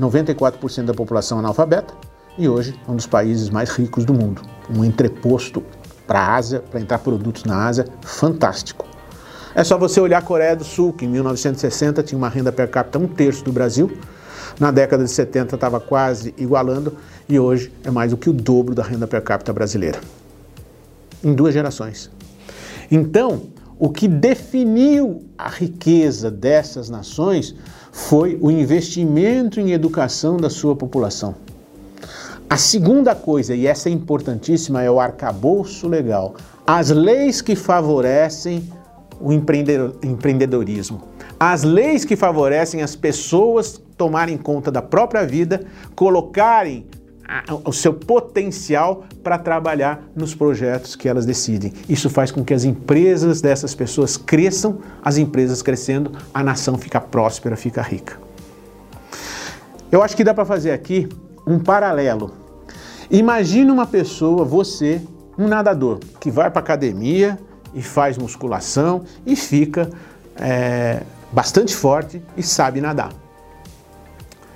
94% 0.01 0.87
da 0.87 0.95
população 0.95 1.39
analfabeta, 1.39 1.95
e 2.37 2.49
hoje 2.49 2.79
é 2.87 2.91
um 2.91 2.97
dos 2.97 3.07
países 3.07 3.51
mais 3.51 3.71
ricos 3.71 4.05
do 4.05 4.13
mundo. 4.13 4.43
Um 4.69 4.85
entreposto 4.85 5.63
para 6.07 6.19
a 6.19 6.35
Ásia, 6.35 6.61
para 6.61 6.81
entrar 6.81 6.99
produtos 6.99 7.45
na 7.45 7.67
Ásia, 7.67 7.87
fantástico. 8.03 8.87
É 9.55 9.63
só 9.63 9.77
você 9.77 10.01
olhar 10.01 10.19
a 10.19 10.23
Coreia 10.23 10.57
do 10.57 10.65
Sul, 10.65 10.93
que 10.93 11.05
em 11.05 11.09
1960 11.09 12.03
tinha 12.03 12.19
uma 12.19 12.29
renda 12.29 12.51
per 12.51 12.69
capita 12.71 12.99
um 12.99 13.07
terço 13.07 13.45
do 13.45 13.53
Brasil, 13.53 13.93
na 14.59 14.71
década 14.71 15.05
de 15.05 15.11
70 15.11 15.55
estava 15.55 15.79
quase 15.79 16.35
igualando 16.37 16.97
e 17.29 17.39
hoje 17.39 17.73
é 17.85 17.91
mais 17.91 18.11
do 18.11 18.17
que 18.17 18.29
o 18.29 18.33
dobro 18.33 18.75
da 18.75 18.83
renda 18.83 19.07
per 19.07 19.23
capita 19.23 19.53
brasileira. 19.53 20.01
Em 21.25 21.35
duas 21.35 21.55
gerações. 21.55 22.11
Então, 22.91 23.43
o 23.79 23.89
que 23.89 24.07
definiu 24.07 25.25
a 25.37 25.49
riqueza 25.49 26.31
dessas 26.31 26.89
nações 26.91 27.55
foi 27.91 28.39
o 28.41 28.51
investimento 28.51 29.61
em 29.61 29.73
educação 29.73 30.37
da 30.37 30.49
sua 30.49 30.77
população. 30.77 31.35
A 32.49 32.57
segunda 32.57 33.15
coisa, 33.15 33.55
e 33.55 33.67
essa 33.67 33.89
é 33.89 33.93
importantíssima, 33.93 34.83
é 34.83 34.91
o 34.91 35.01
arcabouço 35.01 35.89
legal. 35.89 36.35
As 36.67 36.91
leis 36.91 37.41
que 37.41 37.57
favorecem 37.57 38.71
o 39.19 39.33
empreendedorismo. 39.33 41.03
As 41.41 41.63
leis 41.63 42.05
que 42.05 42.15
favorecem 42.15 42.83
as 42.83 42.95
pessoas 42.95 43.81
tomarem 43.97 44.37
conta 44.37 44.71
da 44.71 44.83
própria 44.83 45.27
vida, 45.27 45.65
colocarem 45.95 46.87
o 47.65 47.73
seu 47.73 47.95
potencial 47.95 49.05
para 49.23 49.39
trabalhar 49.39 50.03
nos 50.15 50.35
projetos 50.35 50.97
que 50.97 51.09
elas 51.09 51.25
decidem. 51.25 51.73
Isso 51.89 52.11
faz 52.11 52.31
com 52.31 52.45
que 52.45 52.53
as 52.53 52.65
empresas 52.65 53.41
dessas 53.41 53.75
pessoas 53.75 54.17
cresçam, 54.17 54.79
as 55.03 55.17
empresas 55.17 55.63
crescendo, 55.63 56.13
a 56.35 56.43
nação 56.43 56.77
fica 56.77 57.01
próspera, 57.01 57.57
fica 57.57 57.81
rica. 57.81 58.19
Eu 59.91 60.03
acho 60.03 60.17
que 60.17 60.25
dá 60.25 60.35
para 60.35 60.45
fazer 60.45 60.73
aqui 60.73 61.09
um 61.47 61.59
paralelo 61.59 62.43
Imagina 63.13 63.71
uma 63.71 63.87
pessoa, 63.87 64.43
você, 64.43 64.99
um 65.37 65.47
nadador, 65.47 65.99
que 66.19 66.31
vai 66.31 66.51
para 66.51 66.61
academia 66.61 67.39
e 67.75 67.83
faz 67.83 68.17
musculação 68.17 69.05
e 69.27 69.37
fica 69.37 69.91
é, 70.37 71.03
bastante 71.31 71.77
forte 71.77 72.23
e 72.39 72.43
sabe 72.43 72.81
nadar. 72.81 73.13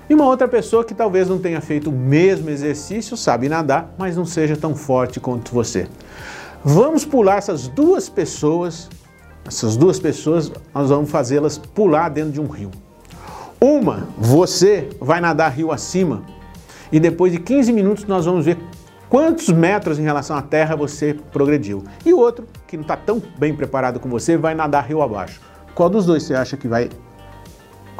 E 0.08 0.14
uma 0.14 0.26
outra 0.26 0.46
pessoa 0.46 0.84
que 0.84 0.94
talvez 0.94 1.28
não 1.28 1.38
tenha 1.38 1.60
feito 1.60 1.90
o 1.90 1.92
mesmo 1.92 2.48
exercício, 2.48 3.16
sabe 3.16 3.48
nadar, 3.48 3.92
mas 3.98 4.16
não 4.16 4.24
seja 4.24 4.56
tão 4.56 4.74
forte 4.76 5.18
quanto 5.18 5.52
você. 5.52 5.88
Vamos 6.64 7.04
pular 7.04 7.38
essas 7.38 7.66
duas 7.66 8.08
pessoas, 8.08 8.88
essas 9.46 9.76
duas 9.76 9.98
pessoas, 9.98 10.50
nós 10.72 10.90
vamos 10.90 11.10
fazê-las 11.10 11.58
pular 11.58 12.08
dentro 12.08 12.32
de 12.32 12.40
um 12.40 12.46
rio. 12.46 12.70
Uma, 13.60 14.06
você 14.16 14.88
vai 15.00 15.20
nadar 15.20 15.50
rio 15.50 15.72
acima 15.72 16.22
e 16.92 17.00
depois 17.00 17.32
de 17.32 17.40
15 17.40 17.72
minutos 17.72 18.04
nós 18.04 18.26
vamos 18.26 18.44
ver 18.44 18.58
quantos 19.08 19.48
metros 19.48 19.98
em 19.98 20.02
relação 20.02 20.36
à 20.36 20.42
terra 20.42 20.76
você 20.76 21.16
progrediu. 21.32 21.82
E 22.04 22.12
o 22.12 22.18
outro, 22.18 22.46
que 22.66 22.76
não 22.76 22.82
está 22.82 22.96
tão 22.96 23.20
bem 23.38 23.54
preparado 23.54 23.98
com 23.98 24.08
você, 24.08 24.36
vai 24.36 24.54
nadar 24.54 24.84
rio 24.86 25.02
abaixo. 25.02 25.40
Qual 25.74 25.88
dos 25.88 26.06
dois 26.06 26.22
você 26.22 26.34
acha 26.34 26.56
que 26.56 26.68
vai 26.68 26.90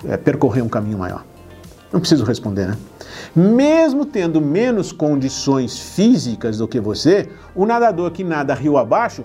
é, 0.05 0.16
percorrer 0.16 0.62
um 0.62 0.69
caminho 0.69 0.99
maior? 0.99 1.25
Não 1.97 2.01
preciso 2.01 2.27
responder, 2.27 2.67
né? 2.67 2.77
Mesmo 3.35 4.05
tendo 4.05 4.39
menos 4.39 4.93
condições 4.93 5.79
físicas 5.79 6.59
do 6.59 6.69
que 6.69 6.79
você, 6.79 7.27
o 7.55 7.65
nadador 7.65 8.11
que 8.11 8.23
nada 8.23 8.53
rio 8.53 8.77
abaixo 8.77 9.25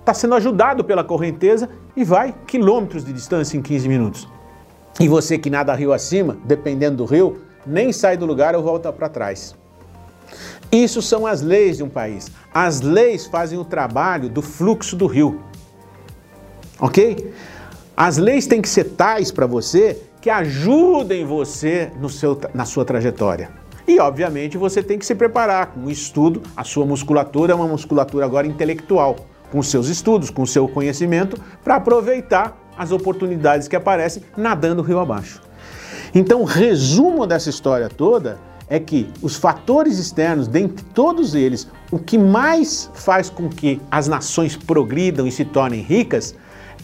está 0.00 0.12
sendo 0.12 0.34
ajudado 0.34 0.82
pela 0.82 1.04
correnteza 1.04 1.68
e 1.96 2.02
vai 2.02 2.34
quilômetros 2.44 3.04
de 3.04 3.12
distância 3.12 3.56
em 3.56 3.62
15 3.62 3.88
minutos. 3.88 4.28
E 4.98 5.06
você 5.06 5.38
que 5.38 5.48
nada 5.48 5.72
rio 5.76 5.92
acima, 5.92 6.36
dependendo 6.44 6.96
do 6.96 7.04
rio, 7.04 7.38
nem 7.64 7.92
sai 7.92 8.16
do 8.16 8.26
lugar 8.26 8.56
ou 8.56 8.64
volta 8.64 8.92
para 8.92 9.08
trás. 9.08 9.54
Isso 10.72 11.00
são 11.00 11.24
as 11.24 11.40
leis 11.40 11.76
de 11.76 11.84
um 11.84 11.88
país. 11.88 12.32
As 12.52 12.80
leis 12.80 13.26
fazem 13.26 13.60
o 13.60 13.64
trabalho 13.64 14.28
do 14.28 14.42
fluxo 14.42 14.96
do 14.96 15.06
rio. 15.06 15.40
Ok? 16.80 17.32
As 17.96 18.16
leis 18.16 18.44
têm 18.48 18.60
que 18.60 18.68
ser 18.68 18.96
tais 18.96 19.30
para 19.30 19.46
você 19.46 20.02
que 20.26 20.30
ajudem 20.30 21.24
você 21.24 21.88
no 22.00 22.10
seu, 22.10 22.36
na 22.52 22.64
sua 22.64 22.84
trajetória. 22.84 23.48
E, 23.86 24.00
obviamente, 24.00 24.58
você 24.58 24.82
tem 24.82 24.98
que 24.98 25.06
se 25.06 25.14
preparar 25.14 25.66
com 25.68 25.84
o 25.84 25.88
estudo. 25.88 26.42
A 26.56 26.64
sua 26.64 26.84
musculatura 26.84 27.52
é 27.52 27.54
uma 27.54 27.68
musculatura 27.68 28.24
agora 28.24 28.44
intelectual, 28.44 29.14
com 29.52 29.62
seus 29.62 29.86
estudos, 29.86 30.28
com 30.28 30.44
seu 30.44 30.66
conhecimento, 30.66 31.40
para 31.62 31.76
aproveitar 31.76 32.58
as 32.76 32.90
oportunidades 32.90 33.68
que 33.68 33.76
aparecem 33.76 34.24
nadando 34.36 34.82
rio 34.82 34.98
abaixo. 34.98 35.40
Então, 36.12 36.40
o 36.40 36.44
resumo 36.44 37.24
dessa 37.24 37.48
história 37.48 37.88
toda 37.88 38.40
é 38.68 38.80
que 38.80 39.08
os 39.22 39.36
fatores 39.36 39.96
externos, 39.96 40.48
dentre 40.48 40.84
todos 40.86 41.36
eles, 41.36 41.68
o 41.88 42.00
que 42.00 42.18
mais 42.18 42.90
faz 42.94 43.30
com 43.30 43.48
que 43.48 43.80
as 43.88 44.08
nações 44.08 44.56
progridam 44.56 45.24
e 45.24 45.30
se 45.30 45.44
tornem 45.44 45.82
ricas 45.82 46.34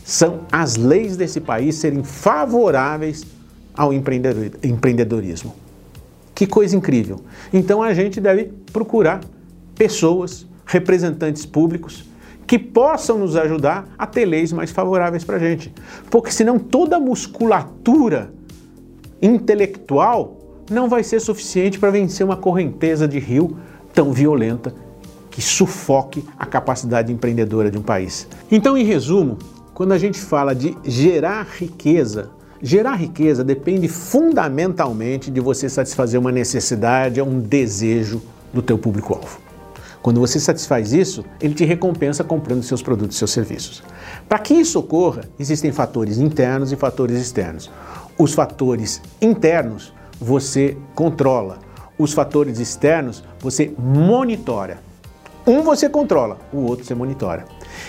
são 0.05 0.41
as 0.51 0.77
leis 0.77 1.17
desse 1.17 1.41
país 1.41 1.77
serem 1.77 2.03
favoráveis 2.03 3.25
ao 3.77 3.93
empreendedorismo. 3.93 5.55
Que 6.35 6.47
coisa 6.47 6.77
incrível! 6.77 7.21
Então 7.53 7.83
a 7.83 7.95
gente 7.95 8.21
deve 8.21 8.53
procurar 8.73 9.21
pessoas, 9.75 10.47
representantes 10.67 11.47
públicos, 11.47 12.05
que 12.47 12.59
possam 12.59 13.19
nos 13.19 13.37
ajudar 13.37 13.89
a 13.97 14.07
ter 14.07 14.25
leis 14.25 14.53
mais 14.53 14.71
favoráveis 14.71 15.25
para 15.25 15.37
a 15.37 15.39
gente. 15.39 15.73
Porque 16.11 16.31
senão 16.31 16.59
toda 16.59 16.97
a 16.97 17.01
musculatura 17.01 18.33
intelectual 19.21 20.39
não 20.71 20.89
vai 20.89 21.03
ser 21.03 21.21
suficiente 21.21 21.79
para 21.79 21.91
vencer 21.91 22.27
uma 22.27 22.37
correnteza 22.37 23.07
de 23.07 23.19
rio 23.19 23.57
tão 23.95 24.13
violenta 24.13 24.75
que 25.31 25.41
sufoque 25.41 26.25
a 26.39 26.45
capacidade 26.45 27.13
empreendedora 27.13 27.71
de 27.71 27.79
um 27.79 27.83
país. 27.83 28.27
Então, 28.51 28.77
em 28.77 28.85
resumo, 28.85 29.39
quando 29.83 29.91
a 29.91 29.99
gente 29.99 30.21
fala 30.21 30.55
de 30.55 30.79
gerar 30.85 31.45
riqueza, 31.59 32.31
gerar 32.63 32.95
riqueza 32.95 33.43
depende 33.43 33.89
fundamentalmente 33.89 35.29
de 35.29 35.41
você 35.41 35.69
satisfazer 35.69 36.21
uma 36.21 36.31
necessidade 36.31 37.19
um 37.21 37.41
desejo 37.41 38.23
do 38.55 38.63
teu 38.63 38.79
público-alvo. 38.79 39.41
Quando 40.01 40.21
você 40.21 40.39
satisfaz 40.39 40.93
isso, 40.93 41.25
ele 41.41 41.53
te 41.53 41.65
recompensa 41.65 42.23
comprando 42.23 42.63
seus 42.63 42.81
produtos 42.81 43.17
e 43.17 43.19
seus 43.19 43.33
serviços. 43.33 43.83
Para 44.29 44.39
que 44.39 44.55
isso 44.55 44.79
ocorra, 44.79 45.25
existem 45.37 45.73
fatores 45.73 46.19
internos 46.19 46.71
e 46.71 46.77
fatores 46.77 47.21
externos. 47.21 47.69
Os 48.17 48.35
fatores 48.35 49.03
internos 49.21 49.93
você 50.21 50.77
controla, 50.95 51.59
os 51.99 52.13
fatores 52.13 52.61
externos 52.61 53.25
você 53.41 53.75
monitora. 53.77 54.92
Um 55.45 55.63
você 55.63 55.89
controla, 55.89 56.39
o 56.53 56.59
outro 56.59 56.85
você 56.85 56.95
monitora. 56.95 57.45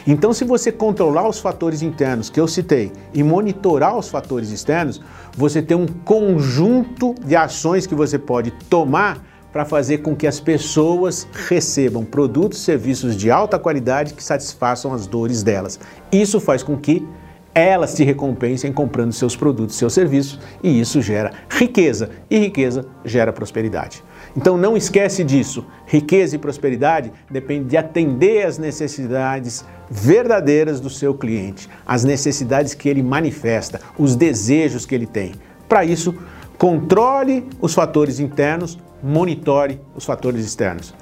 Então, 0.08 0.34
se 0.34 0.44
você 0.44 0.72
controlar 0.72 1.28
os 1.28 1.40
fatores 1.40 1.84
internos 1.84 2.28
que 2.30 2.40
eu 2.40 2.48
citei 2.48 2.92
e 3.14 3.22
monitorar 3.22 3.96
os 3.96 4.10
fatores 4.10 4.50
externos, 4.50 5.00
você 5.38 5.62
tem 5.62 5.78
um 5.78 5.86
conjunto 5.86 7.14
de 7.24 7.36
ações 7.36 7.86
que 7.86 7.94
você 7.94 8.18
pode 8.18 8.50
tomar 8.70 9.24
para 9.52 9.66
fazer 9.66 10.00
com 10.00 10.16
que 10.16 10.26
as 10.26 10.40
pessoas 10.40 11.28
recebam 11.48 12.04
produtos 12.04 12.58
e 12.58 12.62
serviços 12.64 13.16
de 13.16 13.30
alta 13.30 13.60
qualidade 13.60 14.16
que 14.16 14.24
satisfaçam 14.24 14.92
as 14.92 15.06
dores 15.06 15.44
delas. 15.44 15.80
Isso 16.12 16.40
faz 16.40 16.64
com 16.64 16.76
que 16.76 17.08
elas 17.54 17.94
te 17.94 18.04
recompensem 18.04 18.74
comprando 18.74 19.14
seus 19.14 19.36
produtos, 19.36 19.76
seus 19.76 19.94
serviços, 19.94 20.40
e 20.64 20.80
isso 20.80 21.04
gera 21.04 21.32
riqueza, 21.48 22.10
e 22.32 22.40
riqueza 22.40 22.84
gera 23.06 23.32
prosperidade. 23.32 24.04
Então 24.36 24.58
não 24.58 24.76
esquece 24.76 25.24
disso. 25.24 25.66
Riqueza 25.86 26.36
e 26.36 26.40
prosperidade 26.40 27.12
depende 27.30 27.66
de 27.66 27.78
atender 27.78 28.46
às 28.46 28.58
necessidades 28.58 29.64
verdadeiras 29.90 30.80
do 30.80 30.90
seu 30.90 31.14
cliente, 31.14 31.70
as 31.86 32.04
necessidades 32.04 32.74
que 32.74 32.90
ele 32.90 33.04
manifesta, 33.04 33.80
os 33.98 34.16
desejos 34.16 34.86
que 34.86 34.96
ele 34.96 35.06
tem. 35.06 35.34
Para 35.70 35.86
isso, 35.86 36.16
controle 36.58 37.48
os 37.62 37.74
fatores 37.74 38.20
internos, 38.20 38.80
monitore 39.04 39.80
os 39.96 40.06
fatores 40.06 40.46
externos. 40.46 40.94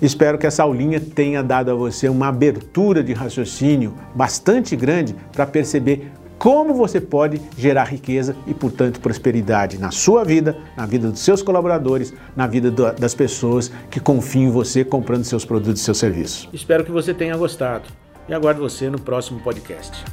Espero 0.00 0.38
que 0.38 0.46
essa 0.46 0.62
aulinha 0.62 1.00
tenha 1.00 1.42
dado 1.42 1.70
a 1.70 1.74
você 1.74 2.08
uma 2.08 2.28
abertura 2.28 3.02
de 3.02 3.12
raciocínio 3.12 3.94
bastante 4.14 4.76
grande 4.76 5.14
para 5.32 5.44
perceber 5.44 6.12
como 6.38 6.72
você 6.72 7.00
pode 7.00 7.40
gerar 7.56 7.84
riqueza 7.84 8.36
e, 8.46 8.54
portanto, 8.54 9.00
prosperidade 9.00 9.78
na 9.78 9.90
sua 9.90 10.24
vida, 10.24 10.56
na 10.76 10.86
vida 10.86 11.10
dos 11.10 11.20
seus 11.20 11.42
colaboradores, 11.42 12.14
na 12.36 12.46
vida 12.46 12.70
das 12.70 13.14
pessoas 13.14 13.72
que 13.90 13.98
confiam 13.98 14.44
em 14.44 14.50
você 14.50 14.84
comprando 14.84 15.24
seus 15.24 15.44
produtos 15.44 15.82
e 15.82 15.84
seus 15.84 15.98
serviços. 15.98 16.48
Espero 16.52 16.84
que 16.84 16.92
você 16.92 17.12
tenha 17.12 17.36
gostado 17.36 17.88
e 18.28 18.34
aguardo 18.34 18.60
você 18.60 18.88
no 18.88 19.00
próximo 19.00 19.40
podcast. 19.40 20.04